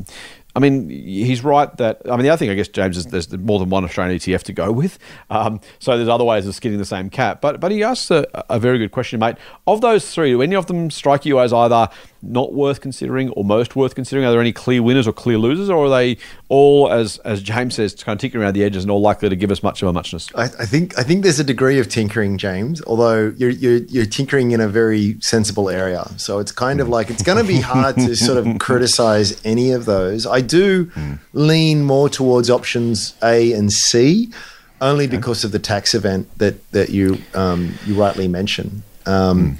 [0.55, 2.03] I mean, he's right that.
[2.05, 4.43] I mean, the other thing, I guess, James, is there's more than one Australian ETF
[4.43, 4.99] to go with.
[5.31, 7.41] Um, so there's other ways of skinning the same cat.
[7.41, 9.37] But but he asks a, a very good question, mate.
[9.67, 11.89] Of those three, do any of them strike you as either
[12.29, 14.27] not worth considering or most worth considering?
[14.27, 16.19] Are there any clear winners or clear losers, or are they
[16.49, 19.37] all, as as James says, kind of tinkering around the edges and all likely to
[19.37, 20.29] give us much of a muchness?
[20.35, 22.83] I, I think I think there's a degree of tinkering, James.
[22.83, 27.11] Although you're you're, you're tinkering in a very sensible area, so it's kind of like
[27.11, 30.27] it's going to be hard to sort of criticize any of those.
[30.27, 30.91] I do
[31.33, 34.31] lean more towards options A and C,
[34.81, 38.83] only because of the tax event that that you um, you rightly mentioned.
[39.07, 39.59] Um,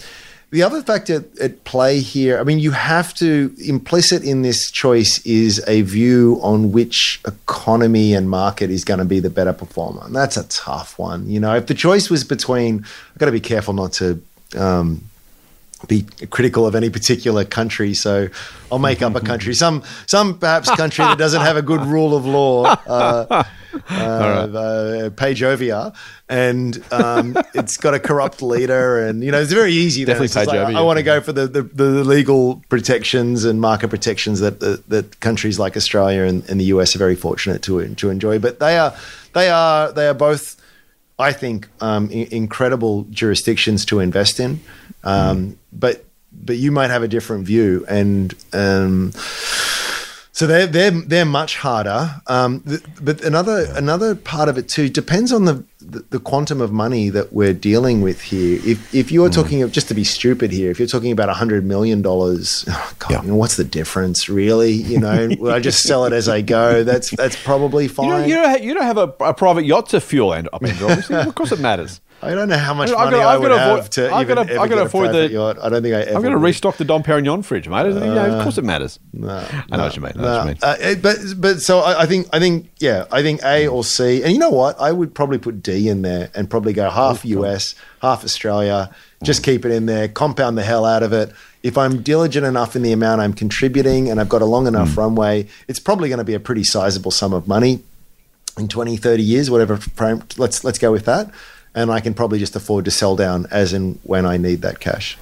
[0.57, 5.21] The other factor at play here, I mean, you have to, implicit in this choice
[5.27, 10.07] is a view on which economy and market is going to be the better performer.
[10.07, 11.29] And that's a tough one.
[11.29, 14.23] You know, if the choice was between, I've got to be careful not to
[14.57, 15.03] um,
[15.89, 17.95] be critical of any particular country.
[17.95, 18.29] So
[18.71, 22.17] I'll make up a country, some, some perhaps country that doesn't have a good rule
[22.17, 22.65] of law.
[22.65, 23.45] Uh,
[23.91, 25.95] uh, uh, Pageovia,
[26.29, 30.05] and um, it's got a corrupt leader, and you know it's very easy.
[30.05, 33.89] Definitely just like, I, want to go for the, the, the legal protections and market
[33.89, 37.95] protections that that, that countries like Australia and, and the US are very fortunate to
[37.95, 38.39] to enjoy.
[38.39, 38.95] But they are
[39.35, 40.57] they are they are both,
[41.19, 44.61] I think, um, i- incredible jurisdictions to invest in.
[45.05, 49.13] Um, But but you might have a different view, and um,
[50.37, 52.21] so they're they're they're much harder.
[52.27, 56.61] Um, th- but another another part of it too depends on the, the the quantum
[56.61, 58.61] of money that we're dealing with here.
[58.63, 59.15] If if Hmm.
[59.15, 62.03] you're talking of just to be stupid here, if you're talking about a hundred million
[62.03, 63.23] dollars, oh God, Yeah.
[63.23, 64.73] you know, what's the difference really?
[64.73, 66.85] You know, I just sell it as I go.
[66.85, 68.09] That's that's probably You fine.
[68.11, 71.17] don't, you don't, ha- you don't have a, a private yacht to fuel and obviously.
[71.17, 72.01] of course it matters.
[72.23, 74.23] I don't know how much I've money gotta- I would gotta have avoid- to I've
[74.23, 75.59] even gotta- ever I've gotta a avoid the- yacht.
[75.63, 76.15] I don't think I ever.
[76.17, 77.87] I'm going to restock the Dom Perignon fridge, mate.
[77.87, 78.99] You know, of course it matters.
[79.13, 79.29] No,
[79.71, 80.13] I know what you mean.
[80.17, 80.57] I know what you mean.
[80.63, 84.23] Uh, but but so I, I think I think yeah I think A or C
[84.23, 87.25] and you know what I would probably put D in there and probably go half
[87.25, 88.91] US half Australia
[89.23, 92.77] just keep it in there compound the hell out of it if I'm diligent enough
[92.77, 96.19] in the amount I'm contributing and I've got a long enough runway it's probably going
[96.19, 97.83] to be a pretty sizable sum of money
[98.59, 101.31] in 20 30 years whatever frame let's let's go with that
[101.77, 104.81] and I can probably just afford to sell down as and when I need that
[104.81, 105.17] cash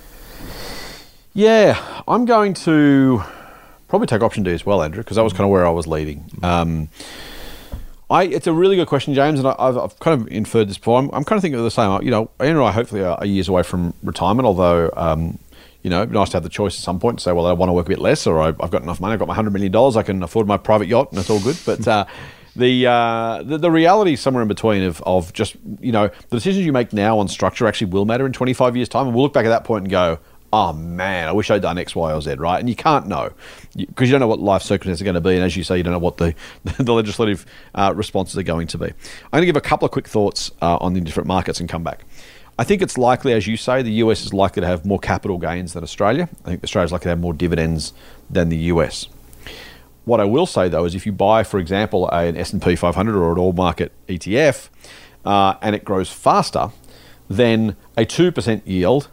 [1.34, 3.22] Yeah, I'm going to
[3.88, 5.86] probably take option D as well, Andrew, because that was kind of where I was
[5.86, 6.24] leading.
[6.42, 6.88] Um,
[8.10, 10.78] I, it's a really good question, James, and I, I've, I've kind of inferred this
[10.78, 10.98] before.
[10.98, 12.02] I'm, I'm kind of thinking of the same.
[12.02, 15.38] You know, Ian and I hopefully are, years away from retirement, although, um,
[15.82, 17.46] you know, it'd be nice to have the choice at some point to say, well,
[17.46, 19.36] I want to work a bit less, or I've got enough money, I've got my
[19.36, 21.56] $100 million, I can afford my private yacht, and it's all good.
[21.64, 22.04] But uh,
[22.56, 26.64] the, uh, the the reality somewhere in between of, of just, you know, the decisions
[26.64, 29.32] you make now on structure actually will matter in 25 years' time, and we'll look
[29.32, 30.18] back at that point and go,
[30.54, 32.60] oh man, I wish I'd done X, Y, or Z, right?
[32.60, 33.32] And you can't know
[33.76, 35.76] because you don't know what life circumstances are going to be, and as you say,
[35.76, 36.34] you don't know what the
[36.78, 37.44] the legislative
[37.74, 38.86] uh, responses are going to be.
[38.86, 41.68] I'm going to give a couple of quick thoughts uh, on the different markets and
[41.68, 42.04] come back.
[42.56, 45.38] I think it's likely, as you say, the US is likely to have more capital
[45.38, 46.28] gains than Australia.
[46.44, 47.92] I think Australia is likely to have more dividends
[48.30, 49.08] than the US.
[50.04, 53.32] What I will say though is, if you buy, for example, an S&P 500 or
[53.32, 54.68] an all market ETF,
[55.24, 56.70] uh, and it grows faster,
[57.28, 59.08] then a two percent yield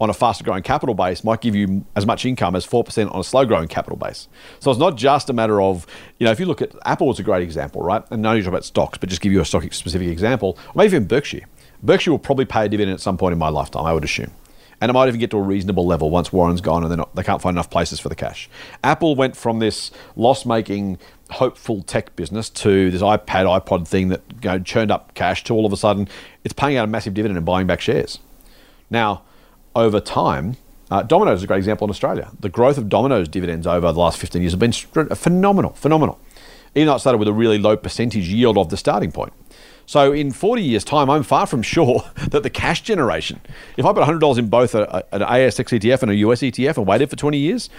[0.00, 3.20] on a faster growing capital base might give you as much income as 4% on
[3.20, 4.28] a slow growing capital base.
[4.60, 5.86] So it's not just a matter of,
[6.18, 8.02] you know, if you look at Apple is a great example, right?
[8.10, 10.72] And no, you talk about stocks, but just give you a stock specific example, or
[10.74, 11.46] maybe even Berkshire.
[11.82, 14.32] Berkshire will probably pay a dividend at some point in my lifetime, I would assume.
[14.80, 17.22] And it might even get to a reasonable level once Warren's gone and not, they
[17.22, 18.48] can't find enough places for the cash.
[18.84, 20.98] Apple went from this loss making,
[21.30, 25.54] hopeful tech business to this iPad, iPod thing that you know, churned up cash to
[25.54, 26.08] all of a sudden
[26.44, 28.18] it's paying out a massive dividend and buying back shares.
[28.90, 29.22] Now,
[29.74, 30.56] over time,
[30.90, 32.30] uh, Domino's is a great example in Australia.
[32.38, 36.20] The growth of Domino's dividends over the last 15 years have been phenomenal, phenomenal.
[36.74, 39.32] Even though it started with a really low percentage yield of the starting point.
[39.86, 43.40] So in 40 years' time, I'm far from sure that the cash generation,
[43.76, 46.86] if I put $100 in both a, an ASX ETF and a US ETF and
[46.86, 47.70] waited for 20 years,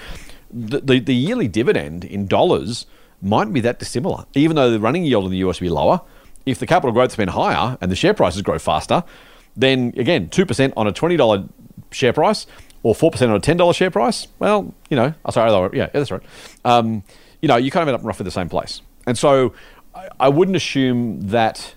[0.51, 2.85] the, the, the yearly dividend in dollars
[3.21, 4.25] mightn't be that dissimilar.
[4.33, 6.01] Even though the running yield in the US will be lower,
[6.45, 9.03] if the capital growth's been higher and the share prices grow faster,
[9.55, 11.49] then again, 2% on a $20
[11.91, 12.47] share price
[12.83, 16.21] or 4% on a $10 share price, well, you know, oh, sorry, yeah, that's right.
[16.63, 17.03] Um,
[17.41, 18.81] you know, you kind of end up in roughly the same place.
[19.05, 19.53] And so
[19.93, 21.73] I, I wouldn't assume that,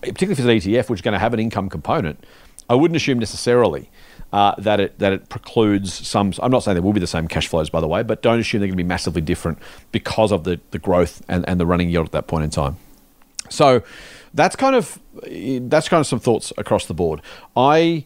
[0.00, 2.24] particularly if it's an ETF, which is going to have an income component,
[2.68, 3.90] I wouldn't assume necessarily
[4.32, 6.32] uh, that it that it precludes some.
[6.40, 8.38] I'm not saying there will be the same cash flows, by the way, but don't
[8.38, 9.58] assume they're going to be massively different
[9.92, 12.76] because of the, the growth and, and the running yield at that point in time.
[13.48, 13.82] So
[14.32, 15.00] that's kind of
[15.68, 17.20] that's kind of some thoughts across the board.
[17.56, 18.04] I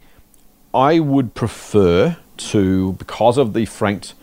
[0.72, 4.14] I would prefer to, because of the franked,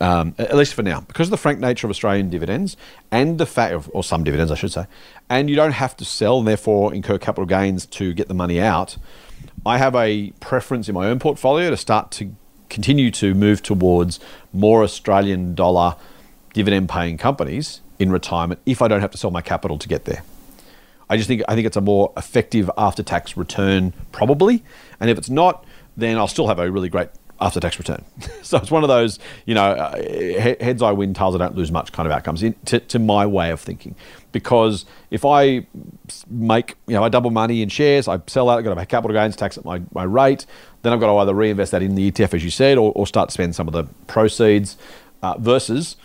[0.00, 2.76] um, at least for now, because of the frank nature of Australian dividends
[3.10, 4.86] and the fact, or some dividends, I should say,
[5.30, 8.60] and you don't have to sell and therefore incur capital gains to get the money
[8.60, 8.96] out.
[9.64, 12.34] I have a preference in my own portfolio to start to
[12.68, 14.20] continue to move towards
[14.52, 15.96] more Australian dollar
[16.52, 20.04] dividend paying companies in retirement if I don't have to sell my capital to get
[20.04, 20.22] there.
[21.08, 24.62] I just think I think it's a more effective after tax return probably,
[25.00, 25.64] and if it's not,
[25.96, 27.08] then I'll still have a really great
[27.40, 28.04] after tax return.
[28.42, 29.96] so it's one of those, you know, uh,
[30.60, 33.26] heads I win, tails I don't lose much kind of outcomes in, to, to, my
[33.26, 33.94] way of thinking.
[34.32, 35.66] Because if I
[36.28, 38.86] make, you know, I double money in shares, I sell out, I've got to pay
[38.86, 40.46] capital gains tax at my, my rate,
[40.82, 43.06] then I've got to either reinvest that in the ETF, as you said, or, or
[43.06, 44.76] start to spend some of the proceeds
[45.22, 45.96] uh, versus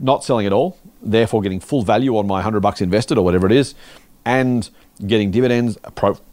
[0.00, 3.46] not selling at all, therefore getting full value on my 100 bucks invested or whatever
[3.46, 3.74] it is,
[4.26, 4.68] and
[5.06, 5.78] getting dividends,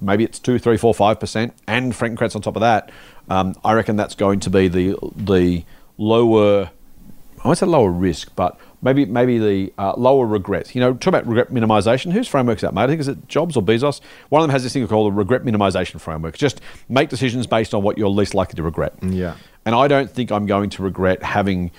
[0.01, 2.91] maybe it's two, three, four, five percent, and franking credits on top of that.
[3.29, 5.63] Um, I reckon that's going to be the the
[5.97, 6.71] lower.
[7.43, 10.73] I won't say lower risk, but maybe maybe the uh, lower regrets.
[10.73, 12.11] You know, talk about regret minimization.
[12.11, 12.83] Whose framework's that, mate?
[12.83, 14.01] I think is it Jobs or Bezos?
[14.29, 16.35] One of them has this thing called a regret minimization framework.
[16.35, 18.93] Just make decisions based on what you're least likely to regret.
[19.01, 19.35] Yeah.
[19.65, 21.71] And I don't think I'm going to regret having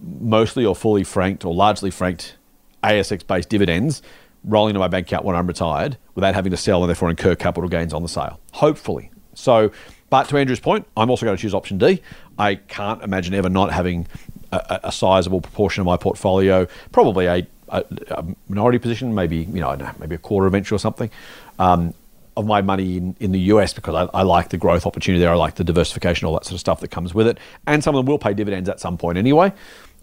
[0.00, 2.36] mostly or fully franked or largely franked
[2.82, 4.02] ASX based dividends
[4.44, 7.34] rolling into my bank account when I'm retired without having to sell and therefore incur
[7.34, 8.40] capital gains on the sale.
[8.52, 9.10] Hopefully.
[9.34, 9.70] So,
[10.08, 12.02] but to Andrew's point, I'm also going to choose option D.
[12.38, 14.06] I can't imagine ever not having
[14.52, 19.60] a, a sizable proportion of my portfolio, probably a, a, a, minority position, maybe you
[19.60, 21.10] know, maybe a quarter venture or something.
[21.58, 21.94] Um,
[22.36, 25.32] of my money in, in the US because I, I, like the growth opportunity there.
[25.32, 27.38] I like the diversification, all that sort of stuff that comes with it.
[27.66, 29.52] And some of them will pay dividends at some point anyway.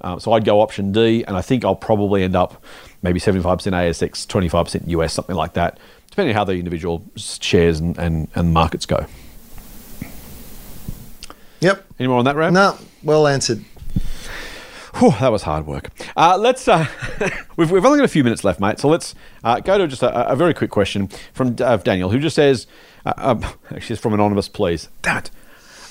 [0.02, 2.64] Uh, so I'd go option D, and I think I'll probably end up
[3.02, 5.80] maybe 75% ASX, 25% US, something like that,
[6.10, 9.06] depending on how the individual shares and, and, and markets go.
[11.60, 11.86] Yep.
[12.00, 12.54] Any more on that, Ram?
[12.54, 13.64] No, well answered.
[14.96, 15.90] Whew, that was hard work.
[16.16, 16.68] Uh, let's.
[16.68, 16.88] Uh,
[17.56, 18.80] we've, we've only got a few minutes left, mate.
[18.80, 22.20] So let's uh, go to just a, a, very quick question from uh, Daniel, who
[22.20, 22.66] just says,
[23.06, 24.90] uh, um, actually, it's from anonymous, please.
[25.04, 25.32] Damn it.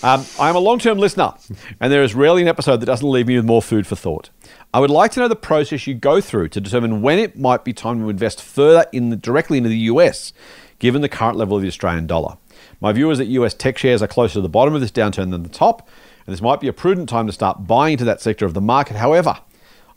[0.02, 1.34] Um, I am a long term listener,
[1.80, 4.30] and there is rarely an episode that doesn't leave me with more food for thought.
[4.76, 7.64] I would like to know the process you go through to determine when it might
[7.64, 10.34] be time to invest further in the, directly into the US,
[10.78, 12.36] given the current level of the Australian dollar.
[12.78, 15.30] My view is that US tech shares are closer to the bottom of this downturn
[15.30, 15.88] than the top,
[16.26, 18.60] and this might be a prudent time to start buying into that sector of the
[18.60, 18.98] market.
[18.98, 19.38] However,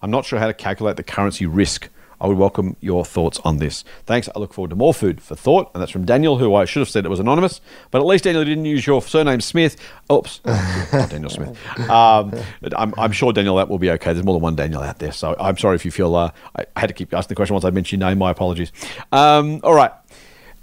[0.02, 1.90] I'm not sure how to calculate the currency risk
[2.22, 3.84] I would welcome your thoughts on this.
[4.06, 4.30] Thanks.
[4.36, 5.72] I look forward to more food for thought.
[5.74, 7.62] And that's from Daniel, who I should have said it was anonymous,
[7.92, 9.78] but at least Daniel didn't use your surname Smith.
[10.12, 10.40] Oops.
[10.92, 11.58] Daniel Smith.
[11.90, 12.34] Um,
[12.76, 14.14] I'm, I'm, sure, Daniel, that will be okay.
[14.14, 15.12] There's more than one Daniel out there.
[15.12, 17.66] So I'm sorry if you feel uh, I had to keep asking the question once
[17.66, 18.20] I mentioned your name.
[18.20, 18.72] My apologies.
[19.12, 19.92] Um, all right.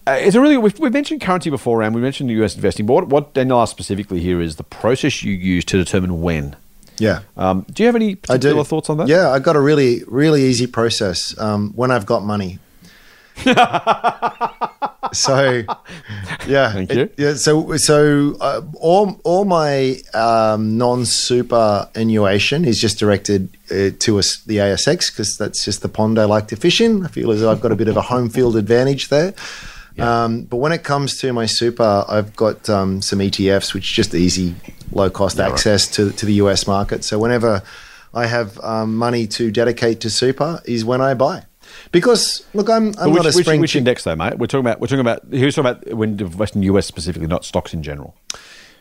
[0.06, 2.86] Uh, it's a really we've, we've, mentioned currency before, and we mentioned the US investing.
[2.86, 6.54] But what, what Daniel asked specifically here is the process you use to determine when.
[6.98, 7.20] Yeah.
[7.36, 9.08] Um, do you have any particular thoughts on that?
[9.08, 11.38] Yeah, I've got a really really easy process.
[11.38, 12.58] Um, when I've got money.
[15.12, 15.62] so,
[16.46, 17.00] yeah, thank you.
[17.02, 23.90] It, yeah, so so uh, all all my um, non superannuation is just directed uh,
[23.98, 27.04] to us, the ASX because that's just the pond I like to fish in.
[27.04, 29.34] I feel as though I've got a bit of a home field advantage there.
[29.96, 30.24] Yeah.
[30.24, 33.96] Um, but when it comes to my super, I've got um, some ETFs, which is
[33.96, 34.54] just easy,
[34.92, 36.10] low cost yeah, access right.
[36.10, 37.04] to, to the US market.
[37.04, 37.62] So whenever
[38.12, 41.44] I have um, money to dedicate to super, is when I buy.
[41.92, 43.60] Because look, I'm, I'm which, not a spring.
[43.60, 44.38] Which, which index though, mate?
[44.38, 47.44] We're talking about we're talking about who's talking about when investing in US specifically, not
[47.44, 48.14] stocks in general.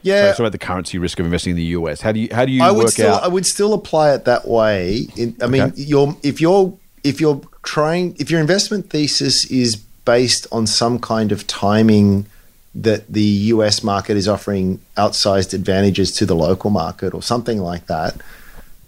[0.02, 2.02] Yeah, so about the currency risk of investing in the US.
[2.02, 3.24] How do you how do you I would still, out?
[3.24, 5.08] I would still apply it that way.
[5.18, 5.82] In, I mean, okay.
[5.82, 11.32] you're if you're if you're trying if your investment thesis is based on some kind
[11.32, 12.28] of timing
[12.74, 17.88] that the US market is offering outsized advantages to the local market or something like
[17.88, 18.16] that,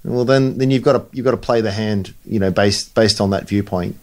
[0.04, 2.94] well then then you've got to you've got to play the hand, you know, based
[2.96, 3.98] based on that viewpoint.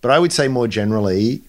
[0.00, 1.42] But I would say more generally,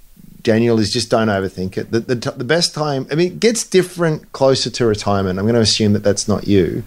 [0.44, 1.90] Daniel is just don't overthink it.
[1.90, 5.40] The, the, the best time, I mean, it gets different closer to retirement.
[5.40, 6.84] I'm going to assume that that's not you.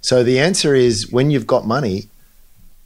[0.00, 2.08] So the answer is when you've got money,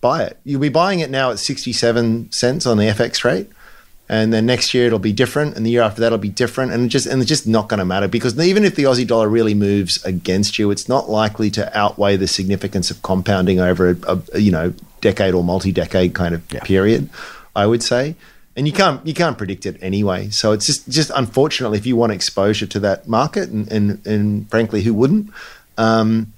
[0.00, 0.38] buy it.
[0.44, 3.50] You'll be buying it now at 67 cents on the FX rate
[4.12, 6.70] and then next year it'll be different, and the year after that it'll be different,
[6.70, 9.26] and just and it's just not going to matter because even if the Aussie dollar
[9.26, 14.22] really moves against you, it's not likely to outweigh the significance of compounding over a,
[14.34, 16.60] a you know decade or multi-decade kind of yeah.
[16.60, 17.08] period.
[17.56, 18.14] I would say,
[18.54, 20.28] and you can't you can't predict it anyway.
[20.28, 24.50] So it's just just unfortunately if you want exposure to that market, and and, and
[24.50, 25.30] frankly, who wouldn't?
[25.78, 26.34] Um,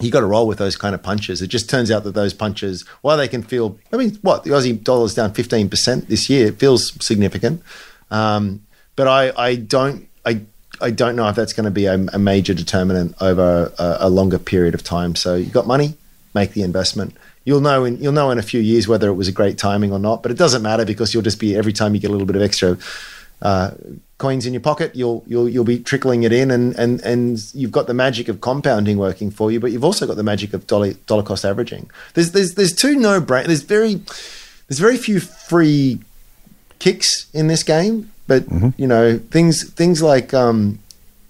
[0.00, 1.40] you got to roll with those kind of punches.
[1.40, 4.50] It just turns out that those punches, while they can feel, I mean, what the
[4.50, 7.62] Aussie dollar's down fifteen percent this year, it feels significant.
[8.10, 8.66] Um,
[8.96, 10.40] but I, I don't, I,
[10.80, 14.10] I don't know if that's going to be a, a major determinant over a, a,
[14.10, 15.14] longer period of time.
[15.14, 15.96] So you got money,
[16.34, 17.16] make the investment.
[17.44, 19.92] You'll know in you'll know in a few years whether it was a great timing
[19.92, 20.22] or not.
[20.22, 22.36] But it doesn't matter because you'll just be every time you get a little bit
[22.36, 22.78] of extra
[23.42, 23.72] uh,
[24.24, 27.70] coins in your pocket, you'll you'll you'll be trickling it in, and and and you've
[27.78, 30.66] got the magic of compounding working for you, but you've also got the magic of
[30.66, 31.90] dollar dollar cost averaging.
[32.14, 33.46] There's there's there's two no brain.
[33.46, 33.96] There's very
[34.66, 36.00] there's very few free
[36.78, 38.70] kicks in this game, but mm-hmm.
[38.78, 40.78] you know things things like um,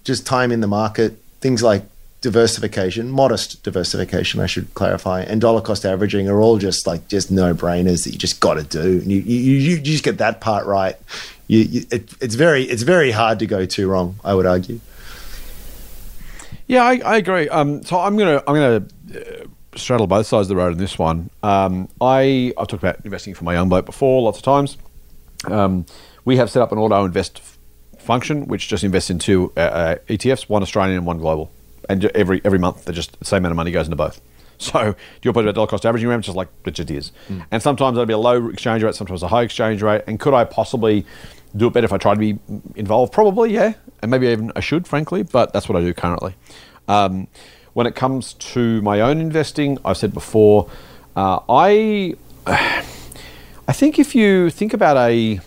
[0.05, 1.83] just time in the market, things like
[2.21, 7.29] diversification, modest diversification, I should clarify, and dollar cost averaging are all just like just
[7.29, 8.99] no brainers that you just got to do.
[9.01, 10.95] And you, you, you just get that part right,
[11.47, 14.15] you, you, it, it's very it's very hard to go too wrong.
[14.23, 14.79] I would argue.
[16.67, 17.47] Yeah, I, I agree.
[17.49, 20.97] Um, so I'm gonna I'm gonna uh, straddle both sides of the road in this
[20.97, 21.29] one.
[21.43, 24.77] Um, I I've talked about investing for my young bloke before lots of times.
[25.45, 25.85] Um,
[26.23, 27.41] we have set up an auto invest
[27.99, 31.51] function which just invests into uh, uh, ETFs, one Australian and one global,
[31.87, 34.19] and every every month just the same amount of money goes into both.
[34.65, 37.11] So do your point about dollar cost averaging, remember, just like it just is.
[37.29, 37.45] Mm.
[37.51, 40.03] And sometimes there'll be a low exchange rate, sometimes a high exchange rate.
[40.07, 41.05] And could I possibly
[41.55, 42.39] do it better if I tried to be
[42.75, 43.11] involved?
[43.13, 43.73] Probably, yeah.
[44.01, 46.35] And maybe even I should, frankly, but that's what I do currently.
[46.87, 47.27] Um,
[47.73, 50.69] when it comes to my own investing, I've said before,
[51.15, 52.15] uh, I,
[52.47, 55.41] I think if you think about a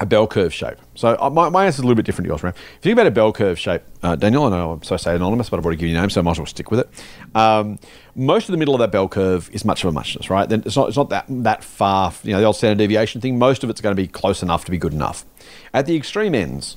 [0.00, 0.78] a bell curve shape.
[1.00, 2.52] So uh, my, my answer is a little bit different to yours, Ram.
[2.52, 5.16] If you think about a bell curve shape, uh, Daniel, I know I'm so say
[5.16, 6.80] anonymous, but I've already given you a name, so I might as well stick with
[6.80, 6.88] it.
[7.34, 7.78] Um,
[8.14, 10.46] most of the middle of that bell curve is much of a muchness, right?
[10.46, 13.38] Then it's not, it's not that, that far, you know, the old standard deviation thing.
[13.38, 15.24] Most of it's going to be close enough to be good enough.
[15.72, 16.76] At the extreme ends,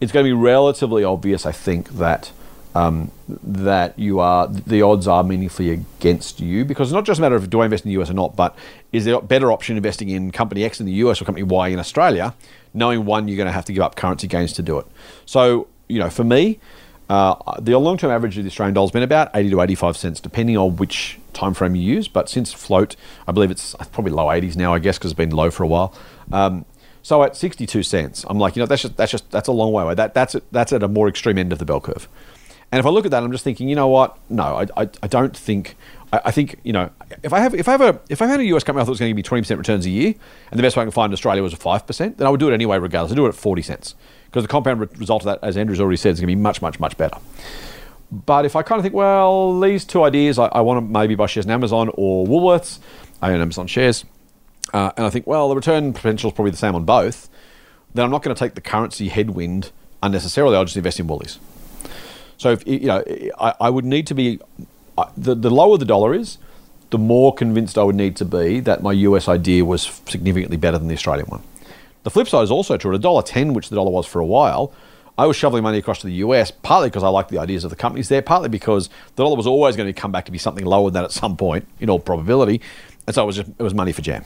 [0.00, 2.32] it's going to be relatively obvious, I think, that
[2.74, 7.22] um, that you are the odds are meaningfully against you because it's not just a
[7.22, 8.56] matter of do I invest in the US or not, but
[8.92, 11.68] is there a better option investing in company X in the US or company Y
[11.68, 12.34] in Australia,
[12.74, 14.86] knowing one you're going to have to give up currency gains to do it.
[15.26, 16.60] So you know, for me,
[17.08, 20.20] uh, the long-term average of the Australian dollar has been about 80 to 85 cents,
[20.20, 22.06] depending on which time frame you use.
[22.06, 22.96] But since float,
[23.26, 25.66] I believe it's probably low 80s now, I guess, because it's been low for a
[25.66, 25.94] while.
[26.30, 26.66] Um,
[27.02, 29.72] so at 62 cents, I'm like, you know, that's just that's just that's a long
[29.72, 29.94] way away.
[29.94, 32.06] That that's that's at a more extreme end of the bell curve.
[32.70, 34.18] And if I look at that, I'm just thinking, you know what?
[34.28, 35.76] No, I, I, I don't think.
[36.10, 36.88] I, think you know,
[37.22, 38.92] if I have if I have a if I had a US company I thought
[38.92, 40.14] was going to give me 20 percent returns a year,
[40.50, 42.30] and the best way I can find in Australia was a five percent, then I
[42.30, 43.12] would do it anyway, regardless.
[43.12, 43.94] I do it at 40 cents
[44.24, 46.62] because the compound result of that, as Andrew's already said, is going to be much
[46.62, 47.18] much much better.
[48.10, 51.14] But if I kind of think, well, these two ideas, I, I want to maybe
[51.14, 52.78] buy shares in Amazon or Woolworths.
[53.20, 54.06] I own Amazon shares.
[54.72, 57.28] uh, and I think, well, the return potential is probably the same on both,
[57.92, 60.56] then I'm not going to take the currency headwind unnecessarily.
[60.56, 61.38] I'll just invest in woolies.
[62.38, 63.04] So, if, you know,
[63.38, 64.40] I, I would need to be
[65.16, 66.38] the the lower the dollar is,
[66.90, 70.78] the more convinced I would need to be that my US idea was significantly better
[70.78, 71.42] than the Australian one.
[72.04, 72.92] The flip side is also true.
[72.92, 74.72] At a dollar ten, which the dollar was for a while,
[75.18, 77.70] I was shoveling money across to the US partly because I liked the ideas of
[77.70, 80.38] the companies there, partly because the dollar was always going to come back to be
[80.38, 82.60] something lower than that at some point, in all probability,
[83.06, 84.24] and so it was just, it was money for jam.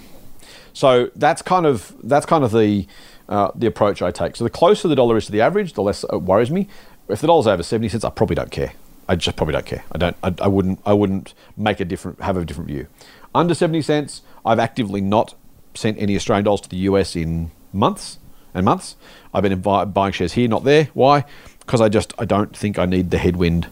[0.74, 2.86] So that's kind of that's kind of the
[3.28, 4.36] uh, the approach I take.
[4.36, 6.68] So the closer the dollar is to the average, the less it worries me.
[7.08, 8.72] If the dollar's over seventy cents, I probably don't care.
[9.08, 9.84] I just probably don't care.
[9.92, 10.16] I don't.
[10.22, 10.80] I, I wouldn't.
[10.86, 12.86] I wouldn't make a different have a different view.
[13.34, 15.34] Under seventy cents, I've actively not
[15.74, 18.18] sent any Australian dollars to the US in months
[18.54, 18.96] and months.
[19.32, 20.90] I've been buying shares here, not there.
[20.94, 21.24] Why?
[21.60, 23.68] Because I just I don't think I need the headwind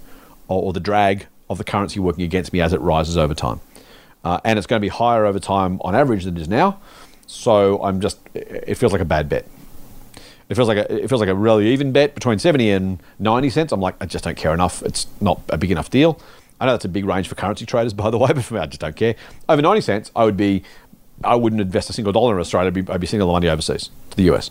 [0.49, 3.61] or, or the drag of the currency working against me as it rises over time
[4.25, 6.81] uh, and it's going to be higher over time on average than it is now.
[7.27, 9.47] So I'm just, it feels like a bad bet.
[10.51, 13.51] It feels like a, it feels like a really even bet between 70 and 90
[13.51, 13.73] cents.
[13.73, 14.83] I'm like, I just don't care enough.
[14.83, 16.21] It's not a big enough deal.
[16.61, 18.61] I know that's a big range for currency traders, by the way, but for me,
[18.61, 19.15] I just don't care.
[19.49, 20.65] Over 90 cents, I would be,
[21.23, 22.67] I wouldn't invest a single dollar in Australia.
[22.67, 24.51] I'd be, I'd be sending the money overseas to the US.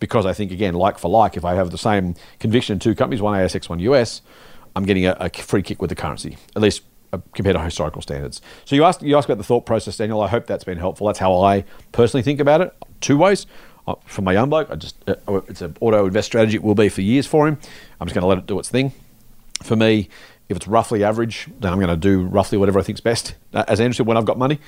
[0.00, 2.94] Because I think, again, like for like, if I have the same conviction in two
[2.94, 4.22] companies, one ASX, one US,
[4.74, 6.82] I'm getting a, a free kick with the currency, at least
[7.12, 8.40] uh, compared to historical standards.
[8.64, 10.20] So you asked you asked about the thought process, Daniel.
[10.20, 11.06] I hope that's been helpful.
[11.06, 12.74] That's how I personally think about it.
[13.00, 13.46] Two ways.
[14.06, 15.14] For my young bloke, I just uh,
[15.48, 16.56] it's an auto invest strategy.
[16.56, 17.58] It will be for years for him.
[18.00, 18.92] I'm just going to let it do its thing.
[19.62, 20.08] For me,
[20.48, 23.34] if it's roughly average, then I'm going to do roughly whatever I think's best.
[23.52, 24.58] Uh, as Andrew said, when I've got money,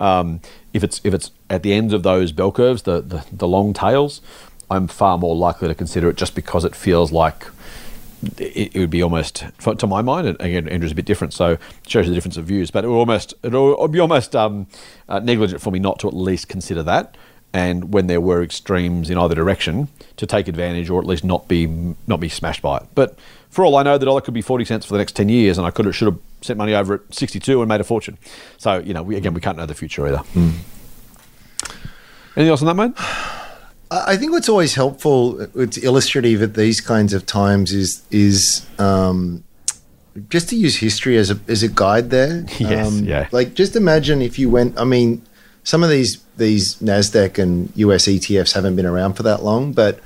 [0.00, 0.40] um,
[0.72, 3.72] if it's if it's at the ends of those bell curves, the, the the long
[3.72, 4.20] tails,
[4.70, 7.46] I'm far more likely to consider it just because it feels like
[8.38, 11.52] it, it would be almost, to my mind, and again, Andrew's a bit different, so
[11.52, 12.70] it shows the difference of views.
[12.70, 14.66] But it would almost, it would be almost um,
[15.08, 17.16] uh, negligent for me not to at least consider that.
[17.54, 21.46] And when there were extremes in either direction, to take advantage or at least not
[21.48, 21.66] be
[22.08, 22.82] not be smashed by it.
[22.96, 23.16] But
[23.48, 25.56] for all I know, the dollar could be forty cents for the next ten years,
[25.56, 27.84] and I could have, should have sent money over at sixty two and made a
[27.84, 28.18] fortune.
[28.58, 30.22] So you know, we, again, we can't know the future either.
[32.36, 32.92] Anything else on that, mate?
[33.90, 38.66] I I think what's always helpful, it's illustrative at these kinds of times, is is
[38.80, 39.44] um,
[40.28, 42.10] just to use history as a as a guide.
[42.10, 43.28] There, Yes, um, yeah.
[43.30, 44.76] Like just imagine if you went.
[44.78, 45.22] I mean,
[45.64, 50.00] some of these these Nasdaq and US ETFs haven't been around for that long, but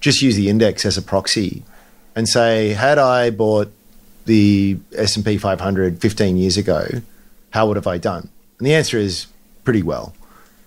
[0.00, 1.62] just use the index as a proxy,
[2.14, 3.72] and say, had I bought
[4.26, 6.86] the S and P 500 15 years ago,
[7.50, 8.28] how would have I done?
[8.58, 9.26] And the answer is
[9.64, 10.14] pretty well.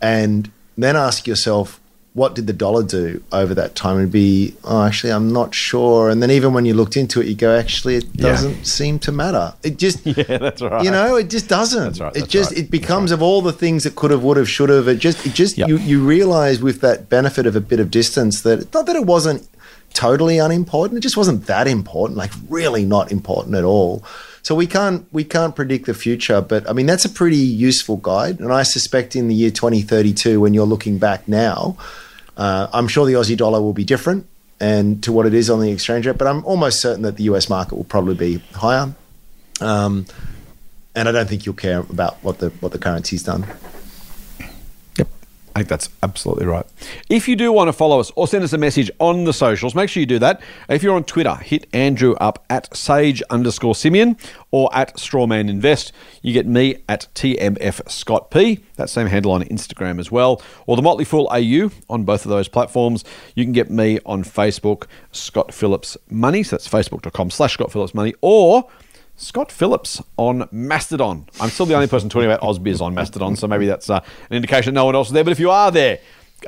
[0.02, 1.81] And then ask yourself,
[2.14, 3.98] what did the dollar do over that time?
[3.98, 6.10] And be, oh, actually, I'm not sure.
[6.10, 9.12] And then even when you looked into it, you go, actually, it doesn't seem to
[9.14, 9.54] matter.
[9.64, 10.84] It just, Yeah, that's right.
[10.84, 11.84] you know, it just doesn't.
[11.84, 14.24] That's right, It that's just right, it becomes of all the things that could have,
[14.24, 14.90] would have, should have.
[14.90, 15.70] It just, it just Yep.
[15.70, 19.06] you you realize with that benefit of a bit of distance that not that it
[19.06, 19.48] wasn't
[19.94, 20.98] totally unimportant.
[20.98, 22.18] It just wasn't that important.
[22.18, 24.04] Like really not important at all.
[24.44, 27.98] So we can't we can't predict the future, but I mean that's a pretty useful
[27.98, 28.40] guide.
[28.40, 31.78] And I suspect in the year 2032, when you're looking back now,
[32.38, 34.28] uh, I'm sure the Aussie dollar will be different
[34.60, 36.18] and to what it is on the exchange rate.
[36.18, 38.94] But I'm almost certain that the US market will probably be higher.
[39.60, 40.06] Um,
[40.96, 43.46] and I don't think you'll care about what the what the currency's done.
[45.54, 46.66] I think that's absolutely right.
[47.10, 49.76] If you do want to follow us or send us a message on the socials,
[49.76, 50.42] make sure you do that.
[50.70, 54.16] If you're on Twitter, hit Andrew up at sage underscore Simian
[54.52, 55.92] or at Strawman Invest.
[56.22, 58.60] You get me at TMF Scott P.
[58.78, 60.42] That same handle on Instagram as well.
[60.68, 63.04] Or the Motley Fool AU on both of those platforms.
[63.36, 66.44] You can get me on Facebook, Scott Phillips Money.
[66.44, 68.14] So that's facebook.com slash Scott Phillips Money.
[68.22, 68.70] Or
[69.22, 71.28] Scott Phillips on Mastodon.
[71.40, 74.36] I'm still the only person talking about Ausbiz on Mastodon, so maybe that's uh, an
[74.36, 75.24] indication no one else is there.
[75.24, 76.00] But if you are there,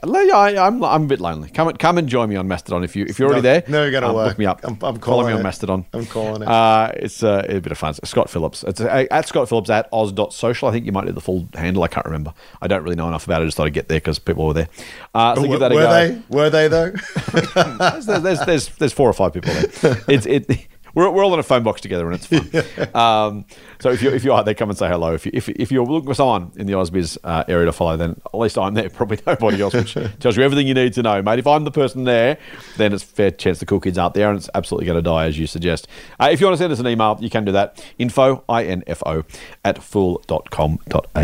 [0.03, 1.51] I, I'm, I'm a bit lonely.
[1.51, 3.63] Come and come and join me on Mastodon if you if you're already there.
[3.67, 4.28] No- never gonna um, work.
[4.30, 4.61] Look me up.
[4.63, 5.43] I'm- I'm Follow calling me on it.
[5.43, 5.86] Mastodon.
[5.93, 6.47] I'm calling it.
[6.47, 7.93] Uh, it's uh, a bit of fun.
[8.03, 8.63] Scott Phillips.
[8.63, 10.67] It's uh, at Scott Phillips at aus.social.
[10.67, 11.84] I think you might need the full handle.
[11.84, 12.34] I can't remember.
[12.60, 13.43] I don't really know enough about it.
[13.43, 14.69] I just thought I'd get there because people were there.
[15.14, 16.22] Uh, so give that a were go they?
[16.30, 16.89] Were they though?
[17.77, 20.02] there's, there's, there's, there's four or five people there.
[20.07, 20.68] It's it.
[20.95, 22.64] We're, we're all in a phone box together and it's fun.
[22.94, 23.45] Um,
[23.80, 25.14] so if you if you are there, come and say hello.
[25.14, 27.98] If you if, if you're looking for someone in the Ausbiz uh, area to follow,
[27.98, 28.90] then at least I'm there.
[28.91, 31.40] Probably nobody else, which tells you everything you need to know, mate.
[31.40, 32.38] If I'm the person there,
[32.78, 35.02] then it's a fair chance the cool kids aren't there, and it's absolutely going to
[35.02, 35.88] die as you suggest.
[36.20, 37.84] Uh, if you want to send us an email, you can do that.
[37.98, 39.24] Info i n f o
[39.65, 41.22] at fool.com.au.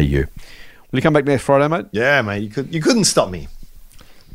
[0.91, 1.85] Will you come back next Friday, mate?
[1.91, 2.41] yeah, mate.
[2.41, 3.47] You could you couldn't stop me.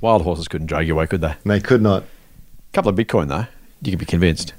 [0.01, 1.35] Wild horses couldn't drag you away, could they?
[1.45, 2.03] They could not.
[2.03, 3.47] A couple of Bitcoin though,
[3.83, 4.53] you could be convinced.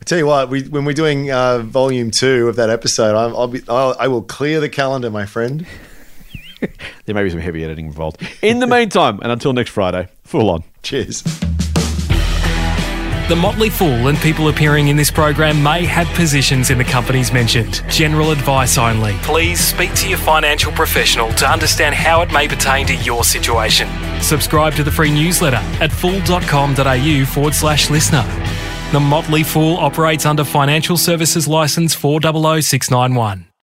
[0.00, 3.34] I tell you what, we, when we're doing uh, volume two of that episode, I'm,
[3.34, 5.66] I'll be, I'll, I will clear the calendar, my friend.
[7.04, 8.20] there may be some heavy editing involved.
[8.42, 10.64] In the meantime, and until next Friday, Fool on.
[10.82, 11.22] Cheers.
[13.28, 17.32] The Motley Fool and people appearing in this program may have positions in the companies
[17.32, 17.82] mentioned.
[17.88, 19.14] General advice only.
[19.22, 23.88] Please speak to your financial professional to understand how it may pertain to your situation.
[24.20, 28.22] Subscribe to the free newsletter at fool.com.au forward slash listener.
[28.92, 33.45] The Motley Fool operates under Financial Services Licence 400691.